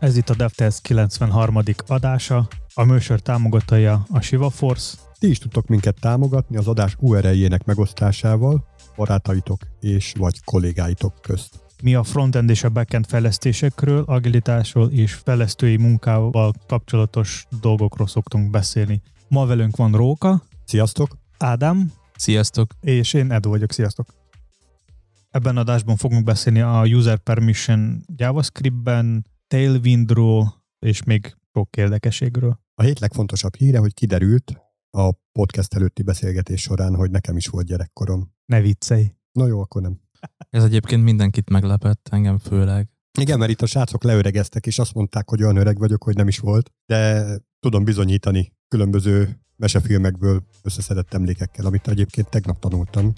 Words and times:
Ez 0.00 0.16
itt 0.16 0.28
a 0.30 0.34
DevTest 0.34 0.80
93. 0.82 1.58
adása, 1.86 2.48
a 2.74 2.84
műsor 2.84 3.20
támogatója 3.20 4.06
a 4.10 4.20
Shiva 4.20 4.50
Force. 4.50 4.96
Ti 5.18 5.28
is 5.28 5.38
tudtok 5.38 5.66
minket 5.66 6.00
támogatni 6.00 6.56
az 6.56 6.68
adás 6.68 6.96
URL-jének 6.98 7.64
megosztásával, 7.64 8.64
barátaitok 8.96 9.60
és 9.80 10.12
vagy 10.18 10.44
kollégáitok 10.44 11.14
közt. 11.22 11.54
Mi 11.82 11.94
a 11.94 12.02
frontend 12.02 12.50
és 12.50 12.64
a 12.64 12.68
backend 12.68 13.06
fejlesztésekről, 13.06 14.02
agilitásról 14.06 14.90
és 14.90 15.12
fejlesztői 15.12 15.76
munkával 15.76 16.52
kapcsolatos 16.66 17.46
dolgokról 17.60 18.06
szoktunk 18.06 18.50
beszélni. 18.50 19.02
Ma 19.28 19.46
velünk 19.46 19.76
van 19.76 19.92
Róka. 19.92 20.42
Sziasztok! 20.64 21.16
Ádám. 21.38 21.99
Sziasztok! 22.20 22.74
És 22.80 23.12
én 23.12 23.30
Edu 23.30 23.48
vagyok, 23.48 23.72
sziasztok! 23.72 24.06
Ebben 25.30 25.56
a 25.56 25.60
adásban 25.60 25.96
fogunk 25.96 26.24
beszélni 26.24 26.60
a 26.60 26.82
User 26.84 27.18
Permission 27.18 28.02
JavaScriptben, 28.16 29.26
Tailwindról 29.46 30.64
és 30.78 31.02
még 31.02 31.36
sok 31.52 31.76
érdekeségről. 31.76 32.60
A 32.74 32.82
hét 32.82 32.98
legfontosabb 32.98 33.54
híre, 33.54 33.78
hogy 33.78 33.94
kiderült 33.94 34.52
a 34.90 35.12
podcast 35.32 35.74
előtti 35.74 36.02
beszélgetés 36.02 36.60
során, 36.60 36.94
hogy 36.94 37.10
nekem 37.10 37.36
is 37.36 37.46
volt 37.46 37.66
gyerekkorom. 37.66 38.34
Ne 38.44 38.60
viccelj. 38.60 39.14
No 39.32 39.46
jó, 39.46 39.60
akkor 39.60 39.82
nem. 39.82 40.00
Ez 40.50 40.64
egyébként 40.64 41.02
mindenkit 41.02 41.50
meglepett, 41.50 42.08
engem 42.10 42.38
főleg. 42.38 42.88
Igen, 43.18 43.38
mert 43.38 43.50
itt 43.50 43.62
a 43.62 43.66
srácok 43.66 44.02
leöregeztek, 44.02 44.66
és 44.66 44.78
azt 44.78 44.94
mondták, 44.94 45.28
hogy 45.28 45.42
olyan 45.42 45.56
öreg 45.56 45.78
vagyok, 45.78 46.02
hogy 46.02 46.16
nem 46.16 46.28
is 46.28 46.38
volt, 46.38 46.72
de 46.86 47.24
tudom 47.60 47.84
bizonyítani 47.84 48.52
különböző 48.68 49.40
mesefilmekből 49.56 50.42
összeszedett 50.62 51.14
emlékekkel, 51.14 51.66
amit 51.66 51.88
egyébként 51.88 52.28
tegnap 52.28 52.58
tanultam. 52.58 53.12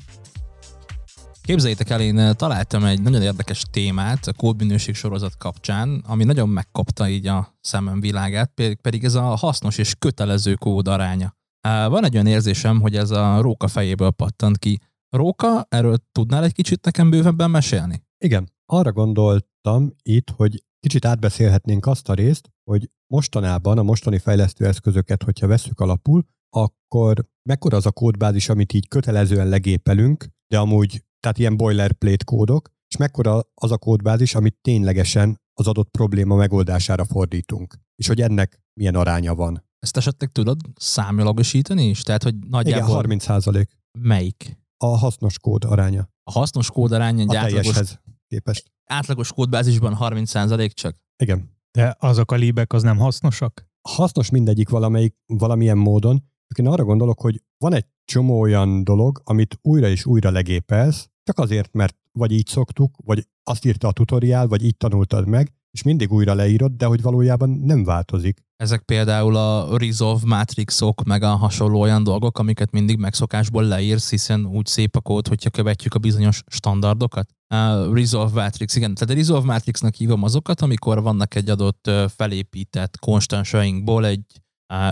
Képzeljétek 1.42 1.90
el, 1.90 2.00
én 2.00 2.18
eh, 2.18 2.34
találtam 2.34 2.84
egy 2.84 3.02
nagyon 3.02 3.22
érdekes 3.22 3.64
témát 3.70 4.26
a 4.26 4.32
kódminőség 4.32 4.94
sorozat 4.94 5.36
kapcsán, 5.36 6.02
ami 6.06 6.24
nagyon 6.24 6.48
megkapta 6.48 7.08
így 7.08 7.26
a 7.26 7.56
szemem 7.60 8.00
világát, 8.00 8.52
pedig 8.80 9.04
ez 9.04 9.14
a 9.14 9.22
hasznos 9.22 9.78
és 9.78 9.94
kötelező 9.98 10.54
kód 10.54 10.88
aránya. 10.88 11.36
Van 11.62 12.04
egy 12.04 12.14
olyan 12.14 12.26
érzésem, 12.26 12.80
hogy 12.80 12.96
ez 12.96 13.10
a 13.10 13.40
Róka 13.40 13.68
fejéből 13.68 14.10
pattant 14.10 14.58
ki. 14.58 14.80
Róka, 15.08 15.66
erről 15.68 15.96
tudnál 16.12 16.44
egy 16.44 16.52
kicsit 16.52 16.84
nekem 16.84 17.10
bővebben 17.10 17.50
mesélni? 17.50 18.04
Igen, 18.18 18.52
arra 18.66 18.92
gondoltam 18.92 19.94
itt, 20.02 20.30
hogy 20.30 20.64
kicsit 20.80 21.04
átbeszélhetnénk 21.04 21.86
azt 21.86 22.08
a 22.08 22.14
részt, 22.14 22.51
hogy 22.70 22.90
mostanában 23.06 23.78
a 23.78 23.82
mostani 23.82 24.18
fejlesztőeszközöket, 24.18 25.22
hogyha 25.22 25.46
vesszük 25.46 25.80
alapul, 25.80 26.24
akkor 26.56 27.28
mekkora 27.48 27.76
az 27.76 27.86
a 27.86 27.92
kódbázis, 27.92 28.48
amit 28.48 28.72
így 28.72 28.88
kötelezően 28.88 29.48
legépelünk, 29.48 30.26
de 30.46 30.58
amúgy 30.58 31.04
tehát 31.20 31.38
ilyen 31.38 31.56
boilerplate 31.56 32.24
kódok, 32.24 32.70
és 32.88 32.96
mekkora 32.96 33.40
az 33.54 33.70
a 33.70 33.78
kódbázis, 33.78 34.34
amit 34.34 34.58
ténylegesen 34.60 35.40
az 35.54 35.66
adott 35.66 35.90
probléma 35.90 36.34
megoldására 36.34 37.04
fordítunk, 37.04 37.74
és 37.96 38.06
hogy 38.06 38.20
ennek 38.20 38.60
milyen 38.80 38.94
aránya 38.94 39.34
van. 39.34 39.64
Ezt 39.78 39.96
esetleg 39.96 40.32
tudod 40.32 40.60
számolagosítani 40.74 41.88
is? 41.88 42.02
Tehát, 42.02 42.22
hogy 42.22 42.34
nagyjából... 42.38 42.84
Igen, 42.84 42.94
30 42.94 43.24
százalék. 43.24 43.76
Melyik? 43.98 44.60
A 44.76 44.86
hasznos 44.86 45.38
kód 45.38 45.64
aránya. 45.64 46.08
A 46.22 46.32
hasznos 46.32 46.70
kód 46.70 46.92
aránya 46.92 47.22
egy 47.22 47.36
a 47.36 47.38
átlagos, 47.38 47.98
képest. 48.26 48.72
átlagos 48.84 49.32
kódbázisban 49.32 49.94
30 49.94 50.30
százalék 50.30 50.72
csak? 50.72 50.96
Igen. 51.22 51.50
De 51.78 51.96
azok 51.98 52.32
a 52.32 52.36
libek 52.36 52.72
az 52.72 52.82
nem 52.82 52.98
hasznosak? 52.98 53.66
Hasznos 53.88 54.30
mindegyik 54.30 54.68
valamelyik, 54.68 55.16
valamilyen 55.26 55.78
módon, 55.78 56.22
csak 56.46 56.58
én 56.66 56.72
arra 56.72 56.84
gondolok, 56.84 57.20
hogy 57.20 57.42
van 57.58 57.74
egy 57.74 57.86
csomó 58.04 58.40
olyan 58.40 58.84
dolog, 58.84 59.20
amit 59.24 59.58
újra 59.62 59.88
és 59.88 60.06
újra 60.06 60.30
legépelsz, 60.30 61.10
csak 61.22 61.38
azért, 61.38 61.72
mert 61.72 61.96
vagy 62.12 62.32
így 62.32 62.46
szoktuk, 62.46 62.96
vagy 63.04 63.28
azt 63.42 63.64
írta 63.64 63.88
a 63.88 63.92
tutoriál, 63.92 64.46
vagy 64.46 64.64
így 64.64 64.76
tanultad 64.76 65.26
meg, 65.26 65.52
és 65.72 65.82
mindig 65.82 66.12
újra 66.12 66.34
leírod, 66.34 66.72
de 66.72 66.86
hogy 66.86 67.02
valójában 67.02 67.50
nem 67.50 67.84
változik. 67.84 68.40
Ezek 68.56 68.82
például 68.82 69.36
a 69.36 69.78
Resolve 69.78 70.26
Matrixok, 70.26 71.04
meg 71.04 71.22
a 71.22 71.36
hasonló 71.36 71.80
olyan 71.80 72.04
dolgok, 72.04 72.38
amiket 72.38 72.70
mindig 72.70 72.98
megszokásból 72.98 73.64
leírsz, 73.64 74.10
hiszen 74.10 74.46
úgy 74.46 74.66
szép 74.66 74.96
a 74.96 75.00
kód, 75.00 75.28
hogyha 75.28 75.50
követjük 75.50 75.94
a 75.94 75.98
bizonyos 75.98 76.42
standardokat. 76.46 77.28
Uh, 77.54 77.94
Resolve 77.94 78.42
Matrix, 78.42 78.76
igen. 78.76 78.94
Tehát 78.94 79.14
a 79.14 79.18
Resolve 79.18 79.46
Matrixnak 79.46 79.94
hívom 79.94 80.22
azokat, 80.22 80.60
amikor 80.60 81.02
vannak 81.02 81.34
egy 81.34 81.50
adott 81.50 81.90
felépített 82.16 82.98
konstansainkból 82.98 84.06
egy 84.06 84.24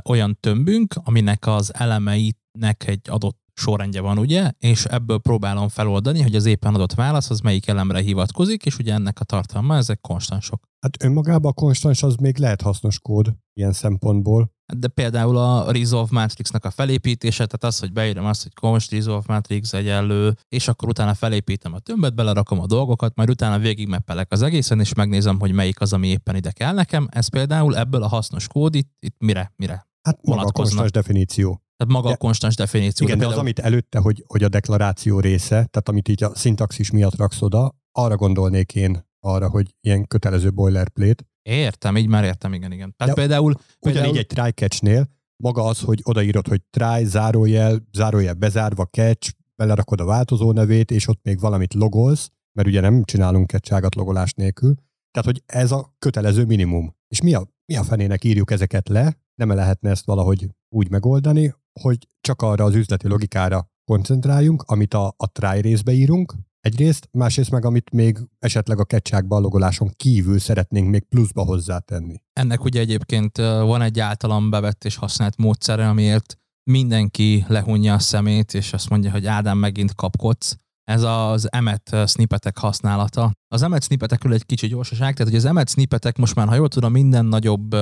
olyan 0.05 0.37
tömbünk, 0.41 0.95
aminek 1.05 1.47
az 1.47 1.75
elemeinek 1.75 2.87
egy 2.87 3.11
adott 3.11 3.40
sorrendje 3.61 4.01
van, 4.01 4.19
ugye, 4.19 4.51
és 4.59 4.85
ebből 4.85 5.19
próbálom 5.19 5.69
feloldani, 5.69 6.23
hogy 6.23 6.35
az 6.35 6.47
éppen 6.47 6.75
adott 6.75 6.95
válasz 6.95 7.31
az 7.31 7.41
melyik 7.41 7.67
elemre 7.67 8.01
hivatkozik, 8.01 8.67
és 8.67 8.79
ugye 8.79 8.93
ennek 8.93 9.21
a 9.21 9.25
tartalma, 9.25 9.77
ezek 9.77 10.01
konstansok. 10.01 10.69
Hát 10.81 11.03
önmagában 11.03 11.51
a 11.51 11.55
konstans 11.55 12.03
az 12.03 12.15
még 12.15 12.39
lehet 12.39 12.63
hasznos 12.63 12.99
kód 12.99 13.35
ilyen 13.53 13.73
szempontból. 13.73 14.53
De 14.77 14.89
például 14.89 15.37
a 15.37 15.73
Resolve 15.73 16.09
Matrixnak 16.11 16.65
a 16.65 16.71
felépítése, 16.71 17.47
tehát 17.47 17.65
az, 17.65 17.79
hogy 17.79 17.93
beírom 17.93 18.25
azt, 18.25 18.43
hogy 18.43 18.55
const 18.55 18.91
Resolve 18.91 19.25
Matrix 19.27 19.73
egyenlő, 19.73 20.35
és 20.49 20.69
akkor 20.69 20.89
utána 20.89 21.15
felépítem 21.15 21.75
a 21.75 21.79
tömbet, 21.79 22.15
belerakom 22.15 22.61
a 22.61 22.67
dolgokat, 22.67 23.17
majd 23.17 23.31
utána 23.31 23.59
végigmeppelek 23.59 24.33
az 24.33 24.43
egészen, 24.43 24.81
és 24.81 24.95
megnézem, 24.95 25.39
hogy 25.39 25.53
melyik 25.53 25.81
az, 25.81 25.93
ami 25.93 26.09
éppen 26.09 26.37
ide 26.37 26.51
kell 26.51 26.75
nekem. 26.75 27.09
Ez 27.11 27.29
például 27.29 27.77
ebből 27.77 28.03
a 28.03 28.09
hasznos 28.09 28.49
kód 28.49 28.75
itt, 28.75 28.93
itt 28.99 29.17
mire, 29.19 29.53
mire 29.57 29.89
Hát 30.03 30.27
maga 30.27 30.41
a 30.41 30.53
konstans 30.53 30.91
definíció. 30.91 31.63
Tehát 31.81 31.95
maga 31.95 32.09
de, 32.09 32.15
a 32.15 32.17
konstans 32.17 32.57
definíció. 32.57 33.07
Igen, 33.07 33.19
de, 33.19 33.25
de 33.25 33.31
az, 33.31 33.39
amit 33.39 33.59
előtte, 33.59 33.99
hogy, 33.99 34.25
hogy 34.27 34.43
a 34.43 34.49
deklaráció 34.49 35.21
része, 35.21 35.49
tehát 35.49 35.89
amit 35.89 36.09
így 36.09 36.25
a 36.25 36.35
szintaxis 36.35 36.91
miatt 36.91 37.17
raksz 37.17 37.43
oda, 37.43 37.77
arra 37.93 38.17
gondolnék 38.17 38.75
én 38.75 39.07
arra, 39.21 39.49
hogy 39.49 39.75
ilyen 39.81 40.07
kötelező 40.07 40.51
boilerplate. 40.51 41.25
Értem, 41.43 41.97
így 41.97 42.07
már 42.07 42.25
értem, 42.25 42.53
igen, 42.53 42.73
igen. 42.73 42.95
Tehát 42.97 43.15
de 43.15 43.21
például... 43.21 43.55
például... 43.79 44.07
Ugyanígy 44.07 44.17
egy 44.17 44.27
try 44.27 44.51
catch-nél, 44.51 45.09
maga 45.37 45.65
az, 45.65 45.81
hogy 45.81 46.01
odaírod, 46.03 46.47
hogy 46.47 46.63
try, 46.71 47.05
zárójel, 47.05 47.89
zárójel 47.93 48.35
bezárva, 48.35 48.85
catch, 48.85 49.33
belerakod 49.55 50.01
a 50.01 50.05
változó 50.05 50.53
nevét, 50.53 50.91
és 50.91 51.09
ott 51.09 51.21
még 51.23 51.41
valamit 51.41 51.75
logolsz, 51.75 52.31
mert 52.53 52.69
ugye 52.69 52.81
nem 52.81 53.05
csinálunk 53.05 53.51
catch 53.51 53.97
logolás 53.97 54.33
nélkül. 54.33 54.75
Tehát, 55.11 55.29
hogy 55.29 55.43
ez 55.47 55.73
a 55.73 55.95
kötelező 55.99 56.45
minimum. 56.45 56.95
És 57.09 57.21
mi 57.21 57.35
a, 57.35 57.49
mi 57.65 57.77
a 57.77 57.83
fenének 57.83 58.25
írjuk 58.25 58.51
ezeket 58.51 58.89
le? 58.89 59.19
Nem 59.35 59.49
lehetne 59.49 59.91
ezt 59.91 60.05
valahogy 60.05 60.49
úgy 60.69 60.91
megoldani, 60.91 61.55
hogy 61.81 62.07
csak 62.21 62.43
arra 62.43 62.65
az 62.65 62.75
üzleti 62.75 63.09
logikára 63.09 63.71
koncentráljunk, 63.85 64.63
amit 64.63 64.95
a, 64.95 65.15
a 65.17 65.33
try 65.33 65.61
részbe 65.61 65.93
írunk, 65.93 66.35
egyrészt, 66.61 67.09
másrészt 67.13 67.51
meg 67.51 67.65
amit 67.65 67.91
még 67.91 68.19
esetleg 68.39 68.79
a 68.79 68.85
ketcsákba 68.85 69.37
a 69.37 69.91
kívül 69.97 70.39
szeretnénk 70.39 70.91
még 70.91 71.03
pluszba 71.09 71.45
hozzátenni. 71.45 72.23
Ennek 72.33 72.65
ugye 72.65 72.81
egyébként 72.81 73.37
van 73.37 73.83
egy 73.83 74.01
általam 74.01 74.51
bevett 74.51 74.85
és 74.85 74.97
használt 74.97 75.37
módszere, 75.37 75.89
amiért 75.89 76.39
mindenki 76.71 77.45
lehunja 77.49 77.95
a 77.95 77.99
szemét, 77.99 78.55
és 78.55 78.73
azt 78.73 78.89
mondja, 78.89 79.11
hogy 79.11 79.27
Ádám 79.27 79.59
megint 79.59 79.95
kapkodsz. 79.95 80.57
Ez 80.85 81.03
az 81.03 81.53
emet 81.53 81.97
snippetek 82.07 82.59
használata. 82.59 83.33
Az 83.49 83.63
emet 83.63 83.83
snippetekről 83.83 84.33
egy 84.33 84.47
kicsi 84.47 84.67
gyorsaság, 84.67 85.15
tehát 85.15 85.33
hogy 85.33 85.41
az 85.41 85.45
emet 85.45 85.69
snippetek 85.69 86.17
most 86.17 86.35
már, 86.35 86.49
ha 86.49 86.55
jól 86.55 86.69
tudom, 86.69 86.93
minden 86.93 87.25
nagyobb 87.27 87.77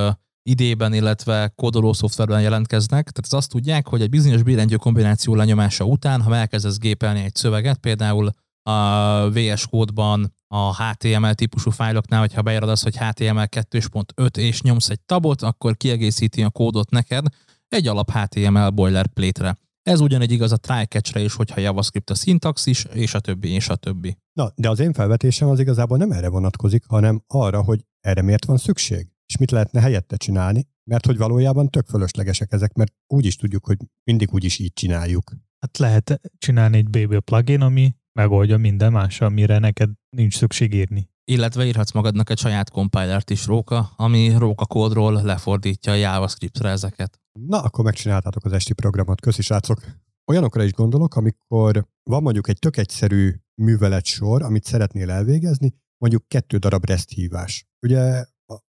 idében, 0.49 0.95
illetve 0.95 1.53
kódoló 1.57 1.93
szoftverben 1.93 2.41
jelentkeznek. 2.41 3.11
Tehát 3.11 3.21
az 3.23 3.35
azt 3.35 3.51
tudják, 3.51 3.89
hogy 3.89 4.01
egy 4.01 4.11
bizonyos 4.11 4.43
billentyű 4.43 4.75
kombináció 4.75 5.35
lenyomása 5.35 5.85
után, 5.85 6.23
ha 6.23 6.37
elkezdesz 6.37 6.79
gépelni 6.79 7.23
egy 7.23 7.35
szöveget, 7.35 7.79
például 7.79 8.31
a 8.63 9.31
VS 9.31 9.67
kódban 9.67 10.35
a 10.49 10.85
HTML 10.85 11.35
típusú 11.35 11.71
fájloknál, 11.71 12.21
hogyha 12.21 12.43
beírod 12.43 12.69
azt, 12.69 12.83
hogy 12.83 12.97
HTML 12.97 13.49
2.5 13.51 14.37
és 14.37 14.63
nyomsz 14.63 14.89
egy 14.89 15.01
tabot, 15.01 15.43
akkor 15.43 15.77
kiegészíti 15.77 16.43
a 16.43 16.51
kódot 16.51 16.91
neked 16.91 17.27
egy 17.69 17.87
alap 17.87 18.11
HTML 18.11 18.71
boilerplate-re. 18.71 19.57
Ez 19.83 20.01
ugyanegy 20.01 20.33
igaz 20.33 20.53
a 20.53 20.57
try-catch-re 20.57 21.21
is, 21.21 21.35
hogyha 21.35 21.61
JavaScript 21.61 22.11
a 22.11 22.15
szintaxis, 22.15 22.85
és 22.85 23.15
a 23.15 23.21
többi, 23.21 23.49
és 23.49 23.69
a 23.69 23.77
többi. 23.77 24.17
Na, 24.33 24.53
de 24.57 24.69
az 24.69 24.79
én 24.79 24.93
felvetésem 24.93 25.49
az 25.49 25.61
igazából 25.61 25.97
nem 25.97 26.11
erre 26.11 26.29
vonatkozik, 26.29 26.85
hanem 26.87 27.23
arra, 27.27 27.63
hogy 27.63 27.85
erre 28.01 28.23
miért 28.23 28.45
van 28.45 28.57
szükség 28.57 29.09
és 29.29 29.37
mit 29.37 29.51
lehetne 29.51 29.81
helyette 29.81 30.17
csinálni, 30.17 30.67
mert 30.91 31.07
hogy 31.07 31.17
valójában 31.17 31.69
tök 31.69 31.87
fölöslegesek 31.87 32.53
ezek, 32.53 32.73
mert 32.73 32.93
úgy 33.07 33.25
is 33.25 33.37
tudjuk, 33.37 33.67
hogy 33.67 33.77
mindig 34.05 34.33
úgy 34.33 34.45
is 34.45 34.59
így 34.59 34.73
csináljuk. 34.73 35.33
Hát 35.59 35.79
lehet 35.79 36.21
csinálni 36.39 36.77
egy 36.77 36.89
BB 36.89 37.19
plugin, 37.19 37.61
ami 37.61 37.95
megoldja 38.13 38.57
minden 38.57 38.93
más, 38.93 39.21
amire 39.21 39.59
neked 39.59 39.91
nincs 40.17 40.37
szükség 40.37 40.75
írni. 40.75 41.11
Illetve 41.25 41.65
írhatsz 41.65 41.93
magadnak 41.93 42.31
egy 42.31 42.39
saját 42.39 42.71
compilert 42.71 43.31
is 43.31 43.47
Róka, 43.47 43.91
ami 43.97 44.35
Róka 44.37 44.67
kódról 44.67 45.23
lefordítja 45.23 45.93
a 45.93 45.95
JavaScript-re 45.95 46.69
ezeket. 46.69 47.21
Na, 47.47 47.61
akkor 47.63 47.85
megcsináltátok 47.85 48.45
az 48.45 48.53
esti 48.53 48.73
programot, 48.73 49.21
köszi 49.21 49.43
srácok! 49.43 49.81
Olyanokra 50.31 50.63
is 50.63 50.73
gondolok, 50.73 51.17
amikor 51.17 51.89
van 52.03 52.23
mondjuk 52.23 52.49
egy 52.49 52.59
tök 52.59 52.77
egyszerű 52.77 53.35
műveletsor, 53.55 54.43
amit 54.43 54.65
szeretnél 54.65 55.11
elvégezni, 55.11 55.75
mondjuk 55.99 56.29
kettő 56.29 56.57
darab 56.57 56.85
REST 56.85 57.11
hívás. 57.11 57.67
Ugye 57.87 58.25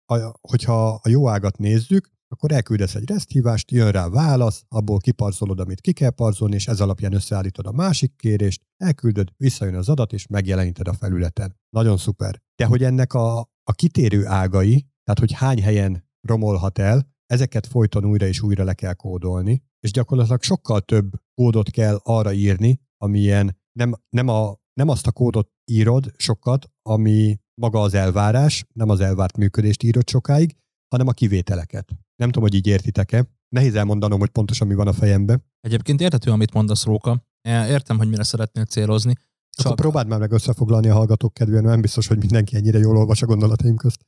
a, 0.06 0.34
hogyha 0.40 0.88
a 0.88 1.08
jó 1.08 1.28
ágat 1.28 1.58
nézzük, 1.58 2.14
akkor 2.28 2.52
elküldesz 2.52 2.94
egy 2.94 3.08
REST 3.08 3.70
jön 3.70 3.90
rá 3.90 4.08
válasz, 4.08 4.64
abból 4.68 4.98
kiparzolod, 4.98 5.60
amit 5.60 5.80
ki 5.80 5.92
kell 5.92 6.10
parzolni, 6.10 6.54
és 6.54 6.66
ez 6.66 6.80
alapján 6.80 7.12
összeállítod 7.12 7.66
a 7.66 7.72
másik 7.72 8.16
kérést, 8.16 8.62
elküldöd, 8.76 9.28
visszajön 9.36 9.74
az 9.74 9.88
adat, 9.88 10.12
és 10.12 10.26
megjeleníted 10.26 10.88
a 10.88 10.92
felületen. 10.92 11.56
Nagyon 11.70 11.96
szuper. 11.96 12.42
De 12.56 12.64
hogy 12.64 12.82
ennek 12.82 13.14
a, 13.14 13.38
a 13.38 13.72
kitérő 13.72 14.26
ágai, 14.26 14.86
tehát 15.04 15.18
hogy 15.18 15.32
hány 15.32 15.62
helyen 15.62 16.08
romolhat 16.28 16.78
el, 16.78 17.14
ezeket 17.26 17.66
folyton 17.66 18.04
újra 18.04 18.26
és 18.26 18.40
újra 18.40 18.64
le 18.64 18.74
kell 18.74 18.94
kódolni, 18.94 19.62
és 19.80 19.90
gyakorlatilag 19.90 20.42
sokkal 20.42 20.80
több 20.80 21.12
kódot 21.34 21.70
kell 21.70 22.00
arra 22.02 22.32
írni, 22.32 22.80
amilyen 22.96 23.58
nem, 23.72 23.94
nem, 24.08 24.28
a, 24.28 24.56
nem 24.72 24.88
azt 24.88 25.06
a 25.06 25.12
kódot 25.12 25.50
írod 25.64 26.12
sokat, 26.16 26.70
ami 26.82 27.38
maga 27.60 27.80
az 27.80 27.94
elvárás, 27.94 28.64
nem 28.72 28.88
az 28.88 29.00
elvárt 29.00 29.36
működést 29.36 29.82
írod 29.82 30.08
sokáig, 30.08 30.56
hanem 30.88 31.06
a 31.06 31.12
kivételeket. 31.12 31.88
Nem 32.16 32.30
tudom, 32.30 32.42
hogy 32.42 32.54
így 32.54 32.66
értitek-e. 32.66 33.26
Nehéz 33.48 33.74
elmondanom, 33.74 34.18
hogy 34.18 34.28
pontosan 34.28 34.66
mi 34.66 34.74
van 34.74 34.86
a 34.86 34.92
fejembe. 34.92 35.40
Egyébként 35.60 36.00
értető, 36.00 36.30
amit 36.30 36.52
mondasz, 36.52 36.84
Róka. 36.84 37.24
Értem, 37.48 37.96
hogy 37.98 38.08
mire 38.08 38.22
szeretnél 38.22 38.64
célozni. 38.64 39.14
Csak... 39.50 39.66
Akkor 39.66 39.76
próbáld 39.76 40.06
már 40.06 40.18
meg 40.18 40.32
összefoglalni 40.32 40.88
a 40.88 40.94
hallgatók 40.94 41.34
kedvéért, 41.34 41.64
nem 41.64 41.80
biztos, 41.80 42.06
hogy 42.06 42.18
mindenki 42.18 42.56
ennyire 42.56 42.78
jól 42.78 42.96
olvas 42.96 43.22
a 43.22 43.26
gondolataim 43.26 43.76
közt. 43.76 44.06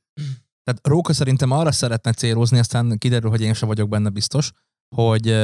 Tehát 0.63 0.87
Róka 0.87 1.13
szerintem 1.13 1.51
arra 1.51 1.71
szeretne 1.71 2.13
célozni, 2.13 2.59
aztán 2.59 2.97
kiderül, 2.97 3.29
hogy 3.29 3.41
én 3.41 3.53
sem 3.53 3.67
vagyok 3.67 3.89
benne 3.89 4.09
biztos, 4.09 4.51
hogy 4.95 5.35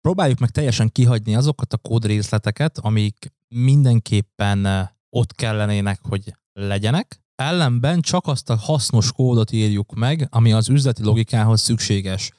próbáljuk 0.00 0.38
meg 0.38 0.50
teljesen 0.50 0.88
kihagyni 0.88 1.34
azokat 1.34 1.72
a 1.72 1.76
kódrészleteket, 1.76 2.78
amik 2.78 3.32
mindenképpen 3.48 4.90
ott 5.10 5.34
kellenének, 5.34 6.00
hogy 6.02 6.34
legyenek, 6.52 7.21
ellenben 7.34 8.00
csak 8.00 8.26
azt 8.26 8.50
a 8.50 8.56
hasznos 8.56 9.12
kódot 9.12 9.52
írjuk 9.52 9.94
meg, 9.94 10.26
ami 10.30 10.52
az 10.52 10.68
üzleti 10.68 11.02
logikához 11.02 11.60
szükséges. 11.60 12.32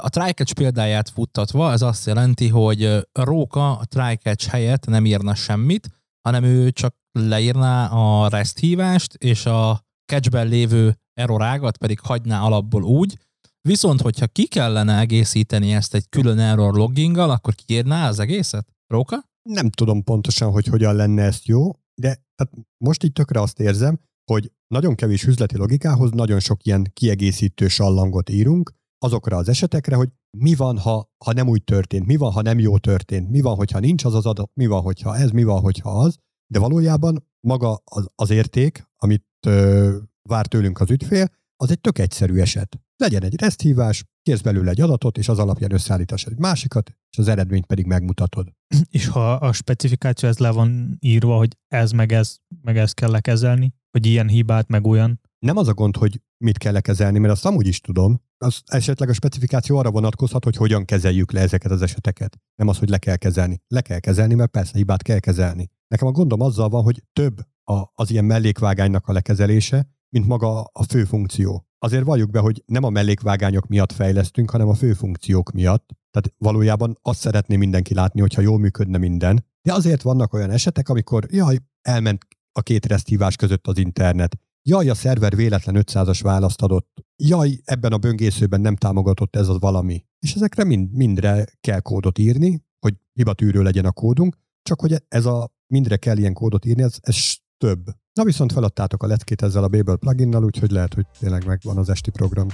A 0.00 0.08
trycatch 0.08 0.54
példáját 0.54 1.08
futtatva, 1.08 1.72
ez 1.72 1.82
azt 1.82 2.06
jelenti, 2.06 2.48
hogy 2.48 3.08
Róka 3.12 3.76
a 3.76 3.84
trycatch 3.84 4.48
helyett 4.48 4.86
nem 4.86 5.06
írna 5.06 5.34
semmit, 5.34 5.88
hanem 6.22 6.44
ő 6.44 6.70
csak 6.70 6.94
leírná 7.12 7.86
a 7.86 8.28
REST 8.28 8.58
hívást, 8.58 9.14
és 9.14 9.46
a 9.46 9.84
catchben 10.12 10.46
lévő 10.46 10.98
errorágat 11.14 11.76
pedig 11.76 12.00
hagyná 12.00 12.40
alapból 12.40 12.82
úgy, 12.82 13.18
viszont 13.60 14.00
hogyha 14.00 14.26
ki 14.26 14.46
kellene 14.46 14.98
egészíteni 14.98 15.72
ezt 15.72 15.94
egy 15.94 16.08
külön 16.08 16.38
error 16.38 16.74
logginggal, 16.74 17.30
akkor 17.30 17.54
kiírná 17.54 18.08
az 18.08 18.18
egészet? 18.18 18.66
Róka? 18.86 19.24
Nem 19.42 19.70
tudom 19.70 20.02
pontosan, 20.02 20.50
hogy 20.50 20.66
hogyan 20.66 20.94
lenne 20.94 21.22
ezt 21.22 21.46
jó, 21.46 21.70
de 21.94 22.08
tehát 22.34 22.52
most 22.84 23.02
itt 23.02 23.14
tökre 23.14 23.40
azt 23.40 23.60
érzem, 23.60 24.00
hogy 24.32 24.52
nagyon 24.66 24.94
kevés 24.94 25.24
üzleti 25.24 25.56
logikához 25.56 26.10
nagyon 26.10 26.40
sok 26.40 26.64
ilyen 26.64 26.90
kiegészítő 26.92 27.68
sallangot 27.68 28.30
írunk, 28.30 28.72
azokra 28.98 29.36
az 29.36 29.48
esetekre, 29.48 29.96
hogy 29.96 30.08
mi 30.38 30.54
van, 30.54 30.78
ha, 30.78 31.10
ha 31.24 31.32
nem 31.32 31.48
úgy 31.48 31.64
történt, 31.64 32.06
mi 32.06 32.16
van, 32.16 32.32
ha 32.32 32.42
nem 32.42 32.58
jó 32.58 32.78
történt, 32.78 33.30
mi 33.30 33.40
van, 33.40 33.54
hogyha 33.54 33.78
nincs 33.78 34.04
az 34.04 34.14
az 34.14 34.26
adat, 34.26 34.50
mi 34.54 34.66
van, 34.66 34.82
hogyha 34.82 35.16
ez, 35.16 35.30
mi 35.30 35.44
van, 35.44 35.60
hogyha 35.60 35.90
az, 35.90 36.16
de 36.52 36.58
valójában 36.58 37.26
maga 37.40 37.82
az, 37.84 38.06
az 38.14 38.30
érték, 38.30 38.88
amit 38.96 39.24
ö, 39.46 39.96
vár 40.22 40.46
tőlünk 40.46 40.80
az 40.80 40.90
ügyfél, 40.90 41.30
az 41.56 41.70
egy 41.70 41.80
tök 41.80 41.98
egyszerű 41.98 42.38
eset. 42.38 42.80
Legyen 42.96 43.22
egy 43.22 43.40
REST 43.40 43.60
hívás, 43.60 44.04
kérsz 44.22 44.40
belőle 44.40 44.70
egy 44.70 44.80
adatot, 44.80 45.18
és 45.18 45.28
az 45.28 45.38
alapján 45.38 45.72
összeállítasz 45.72 46.24
egy 46.24 46.38
másikat, 46.38 46.90
és 47.10 47.18
az 47.18 47.28
eredményt 47.28 47.66
pedig 47.66 47.86
megmutatod. 47.86 48.52
És 48.90 49.06
ha 49.06 49.32
a 49.32 49.52
specifikáció 49.52 50.28
ez 50.28 50.38
le 50.38 50.50
van 50.50 50.96
írva, 51.00 51.36
hogy 51.36 51.56
ez 51.68 51.90
meg 51.90 52.12
ez, 52.12 52.36
meg 52.62 52.76
ez 52.76 52.92
kell 52.92 53.10
lekezelni, 53.10 53.74
hogy 53.90 54.06
ilyen 54.06 54.28
hibát, 54.28 54.68
meg 54.68 54.86
olyan. 54.86 55.20
Nem 55.38 55.56
az 55.56 55.68
a 55.68 55.74
gond, 55.74 55.96
hogy 55.96 56.20
mit 56.44 56.58
kell 56.58 56.72
lekezelni, 56.72 57.18
mert 57.18 57.32
azt 57.32 57.46
amúgy 57.46 57.66
is 57.66 57.80
tudom. 57.80 58.20
Az 58.38 58.62
esetleg 58.66 59.08
a 59.08 59.12
specifikáció 59.12 59.76
arra 59.76 59.90
vonatkozhat, 59.90 60.44
hogy 60.44 60.56
hogyan 60.56 60.84
kezeljük 60.84 61.32
le 61.32 61.40
ezeket 61.40 61.70
az 61.70 61.82
eseteket. 61.82 62.38
Nem 62.54 62.68
az, 62.68 62.78
hogy 62.78 62.88
le 62.88 62.98
kell 62.98 63.16
kezelni. 63.16 63.60
Le 63.68 63.80
kell 63.80 63.98
kezelni, 63.98 64.34
mert 64.34 64.50
persze 64.50 64.76
hibát 64.76 65.02
kell 65.02 65.18
kezelni. 65.18 65.70
Nekem 65.88 66.06
a 66.08 66.10
gondom 66.10 66.40
azzal 66.40 66.68
van, 66.68 66.82
hogy 66.82 67.02
több 67.12 67.40
a, 67.64 67.82
az 67.94 68.10
ilyen 68.10 68.24
mellékvágánynak 68.24 69.06
a 69.06 69.12
lekezelése, 69.12 69.88
mint 70.08 70.26
maga 70.26 70.62
a 70.62 70.82
fő 70.82 71.04
funkció. 71.04 71.66
Azért 71.78 72.04
valljuk 72.04 72.30
be, 72.30 72.38
hogy 72.38 72.62
nem 72.66 72.84
a 72.84 72.90
mellékvágányok 72.90 73.66
miatt 73.66 73.92
fejlesztünk, 73.92 74.50
hanem 74.50 74.68
a 74.68 74.74
fő 74.74 74.92
funkciók 74.92 75.50
miatt. 75.50 75.90
Tehát 76.10 76.34
valójában 76.38 76.98
azt 77.02 77.20
szeretné 77.20 77.56
mindenki 77.56 77.94
látni, 77.94 78.20
hogyha 78.20 78.40
jól 78.40 78.58
működne 78.58 78.98
minden. 78.98 79.46
De 79.62 79.72
azért 79.72 80.02
vannak 80.02 80.32
olyan 80.32 80.50
esetek, 80.50 80.88
amikor 80.88 81.26
jaj, 81.30 81.58
elment 81.82 82.26
a 82.52 82.62
két 82.62 82.86
reszthívás 82.86 83.36
között 83.36 83.66
az 83.66 83.78
internet. 83.78 84.36
Jaj, 84.62 84.88
a 84.88 84.94
szerver 84.94 85.36
véletlen 85.36 85.76
500-as 85.78 86.18
választ 86.22 86.62
adott. 86.62 87.04
Jaj, 87.16 87.58
ebben 87.64 87.92
a 87.92 87.98
böngészőben 87.98 88.60
nem 88.60 88.76
támogatott 88.76 89.36
ez 89.36 89.48
az 89.48 89.58
valami. 89.58 90.04
És 90.18 90.34
ezekre 90.34 90.64
mind, 90.64 90.92
mindre 90.92 91.46
kell 91.60 91.80
kódot 91.80 92.18
írni, 92.18 92.64
hogy 92.78 92.94
hibatűrő 93.12 93.62
legyen 93.62 93.84
a 93.84 93.92
kódunk, 93.92 94.36
csak 94.62 94.80
hogy 94.80 95.04
ez 95.08 95.26
a 95.26 95.50
mindre 95.66 95.96
kell 95.96 96.18
ilyen 96.18 96.32
kódot 96.32 96.64
írni, 96.64 96.82
ez, 96.82 96.96
ez 97.00 97.16
több. 97.56 97.84
Na 98.12 98.24
viszont 98.24 98.52
feladtátok 98.52 99.02
a 99.02 99.06
leckét 99.06 99.42
ezzel 99.42 99.64
a 99.64 99.68
Babel 99.68 99.96
pluginnal, 99.96 100.44
úgyhogy 100.44 100.70
lehet, 100.70 100.94
hogy 100.94 101.06
tényleg 101.18 101.46
megvan 101.46 101.76
az 101.76 101.88
esti 101.88 102.10
program. 102.10 102.46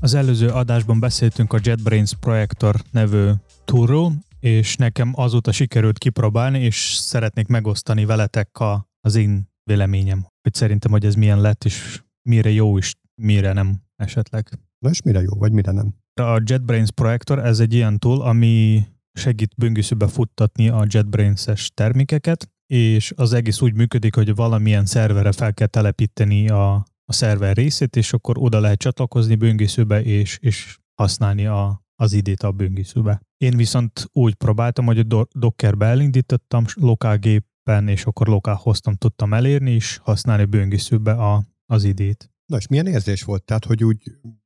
Az 0.00 0.14
előző 0.14 0.48
adásban 0.48 1.00
beszéltünk 1.00 1.52
a 1.52 1.58
JetBrains 1.62 2.14
projektor 2.20 2.82
nevű 2.90 3.30
túról, 3.64 4.12
és 4.40 4.76
nekem 4.76 5.12
azóta 5.14 5.52
sikerült 5.52 5.98
kipróbálni, 5.98 6.60
és 6.60 6.76
szeretnék 6.92 7.46
megosztani 7.46 8.04
veletek 8.04 8.58
a, 8.58 8.88
az 9.00 9.14
én 9.14 9.50
véleményem, 9.62 10.26
hogy 10.42 10.54
szerintem, 10.54 10.90
hogy 10.90 11.04
ez 11.04 11.14
milyen 11.14 11.40
lett, 11.40 11.64
és 11.64 12.02
mire 12.28 12.50
jó 12.50 12.78
is, 12.78 12.94
mire 13.22 13.52
nem 13.52 13.82
esetleg. 13.96 14.48
Na 14.78 14.90
és 14.90 15.02
mire 15.02 15.20
jó, 15.20 15.34
vagy 15.34 15.52
mire 15.52 15.72
nem? 15.72 15.94
A 16.20 16.42
JetBrains 16.44 16.90
projektor, 16.90 17.38
ez 17.38 17.60
egy 17.60 17.74
ilyen 17.74 17.98
tool, 17.98 18.20
ami 18.20 18.86
segít 19.12 19.54
böngészőbe 19.56 20.06
futtatni 20.06 20.68
a 20.68 20.84
JetBrains-es 20.88 21.70
termékeket, 21.74 22.50
és 22.66 23.12
az 23.16 23.32
egész 23.32 23.60
úgy 23.60 23.74
működik, 23.74 24.14
hogy 24.14 24.34
valamilyen 24.34 24.86
szerverre 24.86 25.32
fel 25.32 25.54
kell 25.54 25.66
telepíteni 25.66 26.48
a, 26.48 26.74
a 27.04 27.12
szerver 27.12 27.56
részét, 27.56 27.96
és 27.96 28.12
akkor 28.12 28.38
oda 28.38 28.60
lehet 28.60 28.78
csatlakozni 28.78 29.34
böngészőbe, 29.34 30.02
és, 30.02 30.38
és 30.40 30.78
használni 30.94 31.46
a, 31.46 31.82
az 31.94 32.12
idét 32.12 32.42
a 32.42 32.52
böngészőbe. 32.52 33.20
Én 33.38 33.56
viszont 33.56 34.08
úgy 34.12 34.34
próbáltam, 34.34 34.84
hogy 34.84 34.98
a 34.98 35.26
Dockerbe 35.32 35.86
elindítottam 35.86 36.64
lokálgépen, 36.74 37.88
és 37.88 38.04
akkor 38.04 38.26
lokál 38.26 38.54
hoztam 38.54 38.94
tudtam 38.94 39.34
elérni, 39.34 39.70
és 39.70 39.96
használni 40.02 40.44
böngészőbe 40.44 41.12
a, 41.12 41.44
az 41.66 41.84
idét. 41.84 42.30
Na 42.46 42.56
és 42.56 42.66
milyen 42.66 42.86
érzés 42.86 43.22
volt? 43.22 43.44
Tehát, 43.44 43.64
hogy 43.64 43.84
úgy 43.84 44.02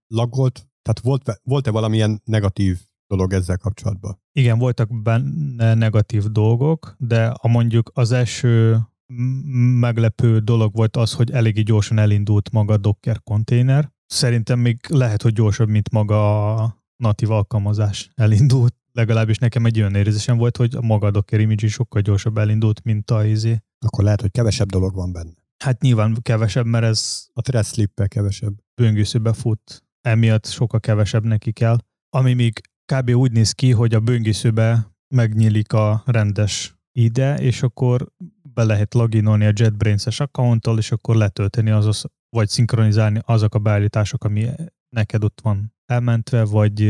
lagolt, 0.07 0.69
tehát 0.83 1.01
volt, 1.01 1.41
volt-e 1.43 1.71
valamilyen 1.71 2.21
negatív 2.25 2.81
dolog 3.07 3.33
ezzel 3.33 3.57
kapcsolatban? 3.57 4.21
Igen, 4.33 4.59
voltak 4.59 5.03
benne 5.03 5.75
negatív 5.75 6.25
dolgok, 6.25 6.95
de 6.99 7.27
a 7.27 7.49
mondjuk 7.49 7.91
az 7.95 8.13
első 8.13 8.79
meglepő 9.81 10.39
dolog 10.39 10.75
volt 10.75 10.97
az, 10.97 11.13
hogy 11.13 11.31
eléggé 11.31 11.63
gyorsan 11.63 11.99
elindult 11.99 12.51
maga 12.51 12.73
a 12.73 12.77
Docker 12.77 13.23
konténer. 13.23 13.93
Szerintem 14.07 14.59
még 14.59 14.81
lehet, 14.89 15.23
hogy 15.23 15.33
gyorsabb, 15.33 15.69
mint 15.69 15.91
maga 15.91 16.55
a 16.55 16.77
natív 16.97 17.31
alkalmazás 17.31 18.11
elindult. 18.15 18.81
Legalábbis 18.93 19.39
nekem 19.39 19.65
egy 19.65 19.79
olyan 19.79 19.95
érzésem 19.95 20.37
volt, 20.37 20.57
hogy 20.57 20.75
a 20.75 20.81
maga 20.81 21.11
Docker 21.11 21.41
image 21.41 21.69
sokkal 21.69 22.03
gyorsabb 22.03 22.39
elindult, 22.39 22.85
mint 22.85 23.11
a 23.11 23.25
izé. 23.25 23.59
Akkor 23.79 24.05
lehet, 24.05 24.21
hogy 24.21 24.31
kevesebb 24.31 24.69
dolog 24.69 24.95
van 24.95 25.13
benne. 25.13 25.35
Hát 25.65 25.83
nyilván 25.83 26.19
kevesebb, 26.23 26.67
mert 26.67 26.85
ez... 26.85 27.27
A 27.33 27.41
thread 27.41 28.09
kevesebb. 28.09 28.53
Böngészőbe 28.75 29.33
fut, 29.33 29.85
emiatt 30.01 30.47
sokkal 30.47 30.81
kevesebb 30.81 31.25
neki 31.25 31.53
kell. 31.53 31.79
Ami 32.11 32.33
még 32.33 32.61
kb. 32.93 33.11
úgy 33.11 33.33
néz 33.33 33.53
ki, 33.53 33.71
hogy 33.71 33.95
a 33.95 34.01
böngészőbe 34.01 34.95
megnyílik 35.15 35.73
a 35.73 36.03
rendes 36.07 36.77
ide, 36.93 37.39
és 37.39 37.63
akkor 37.63 38.13
be 38.55 38.65
lehet 38.65 38.95
loginolni 38.95 39.45
a 39.45 39.53
JetBrains-es 39.55 40.21
accounttal, 40.21 40.79
és 40.79 40.93
akkor 40.93 41.17
letölteni 41.17 41.71
azaz, 41.71 42.05
vagy 42.29 42.49
szinkronizálni 42.49 43.21
azok 43.25 43.55
a 43.55 43.59
beállítások, 43.59 44.25
ami 44.25 44.49
neked 44.89 45.25
ott 45.25 45.41
van 45.43 45.75
elmentve, 45.87 46.45
vagy, 46.45 46.83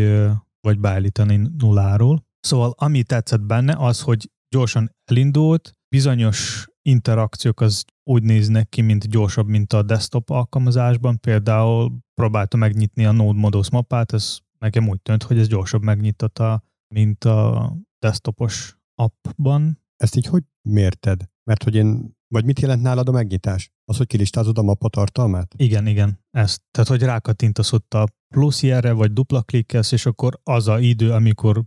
vagy 0.63 0.79
beállítani 0.79 1.37
nulláról. 1.59 2.25
Szóval 2.41 2.75
ami 2.77 3.03
tetszett 3.03 3.43
benne, 3.43 3.75
az, 3.79 4.01
hogy 4.01 4.31
gyorsan 4.49 4.91
elindult, 5.05 5.73
bizonyos 5.89 6.67
interakciók 6.83 7.61
az 7.61 7.85
úgy 8.11 8.23
néznek 8.23 8.69
ki, 8.69 8.81
mint 8.81 9.09
gyorsabb, 9.09 9.49
mint 9.49 9.73
a 9.73 9.83
desktop 9.83 10.31
alkalmazásban. 10.31 11.21
Például 11.21 11.99
próbáltam 12.15 12.61
megnyitni 12.61 13.05
a 13.05 13.13
Node 13.13 13.39
Modos 13.39 13.71
mappát, 13.71 14.13
ez 14.13 14.39
nekem 14.59 14.89
úgy 14.89 15.03
tűnt, 15.03 15.23
hogy 15.23 15.39
ez 15.39 15.49
gyorsabb 15.49 15.83
megnyitata, 15.83 16.63
mint 16.95 17.25
a 17.25 17.73
desktopos 17.99 18.77
appban. 18.95 19.81
Ezt 19.97 20.17
így 20.17 20.27
hogy 20.27 20.43
mérted? 20.69 21.25
Mert 21.45 21.63
hogy 21.63 21.75
én, 21.75 22.17
vagy 22.29 22.45
mit 22.45 22.61
jelent 22.61 22.83
nálad 22.83 23.09
a 23.09 23.13
megnyitás? 23.13 23.71
Az, 23.85 23.97
hogy 23.97 24.07
kilistázod 24.07 24.59
a 24.59 24.63
mappa 24.63 24.89
tartalmát? 24.89 25.55
Igen, 25.57 25.87
igen. 25.87 26.21
Ezt. 26.31 26.63
Tehát, 26.71 26.89
hogy 26.89 27.03
rákattintasz 27.03 27.73
ott 27.73 27.95
a 27.95 28.09
plusz 28.33 28.63
jelre, 28.63 28.93
vagy 28.93 29.13
dupla 29.13 29.43
klikkelsz, 29.43 29.93
és 29.93 30.07
akkor 30.07 30.41
az 30.43 30.69
a 30.69 30.81
idő, 30.81 31.13
amikor 31.13 31.63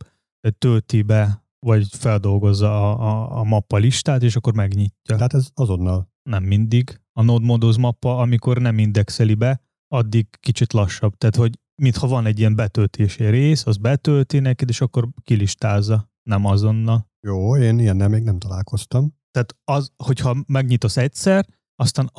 tölti 0.57 1.01
be, 1.01 1.43
vagy 1.65 1.87
feldolgozza 1.91 2.91
a, 2.91 3.09
a, 3.09 3.39
a 3.39 3.43
mappa 3.43 3.77
listát, 3.77 4.23
és 4.23 4.35
akkor 4.35 4.53
megnyitja. 4.53 5.15
Tehát 5.15 5.33
ez 5.33 5.47
azonnal? 5.53 6.09
Nem 6.29 6.43
mindig. 6.43 7.01
A 7.13 7.23
Node 7.23 7.45
Modos 7.45 7.77
mappa, 7.77 8.17
amikor 8.17 8.57
nem 8.57 8.77
indexeli 8.77 9.33
be, 9.33 9.61
addig 9.87 10.27
kicsit 10.39 10.73
lassabb. 10.73 11.15
Tehát, 11.17 11.35
hogy 11.35 11.59
mintha 11.81 12.07
van 12.07 12.25
egy 12.25 12.39
ilyen 12.39 12.55
betöltési 12.55 13.25
rész, 13.29 13.65
az 13.65 13.77
betölti 13.77 14.39
neked, 14.39 14.69
és 14.69 14.81
akkor 14.81 15.07
kilistázza, 15.23 16.11
nem 16.23 16.45
azonnal. 16.45 17.09
Jó, 17.27 17.57
én 17.57 17.79
ilyennel 17.79 18.09
még 18.09 18.23
nem 18.23 18.39
találkoztam. 18.39 19.13
Tehát 19.31 19.55
az, 19.63 19.91
hogyha 20.03 20.35
megnyitasz 20.47 20.97
egyszer, 20.97 21.45
aztán 21.75 22.09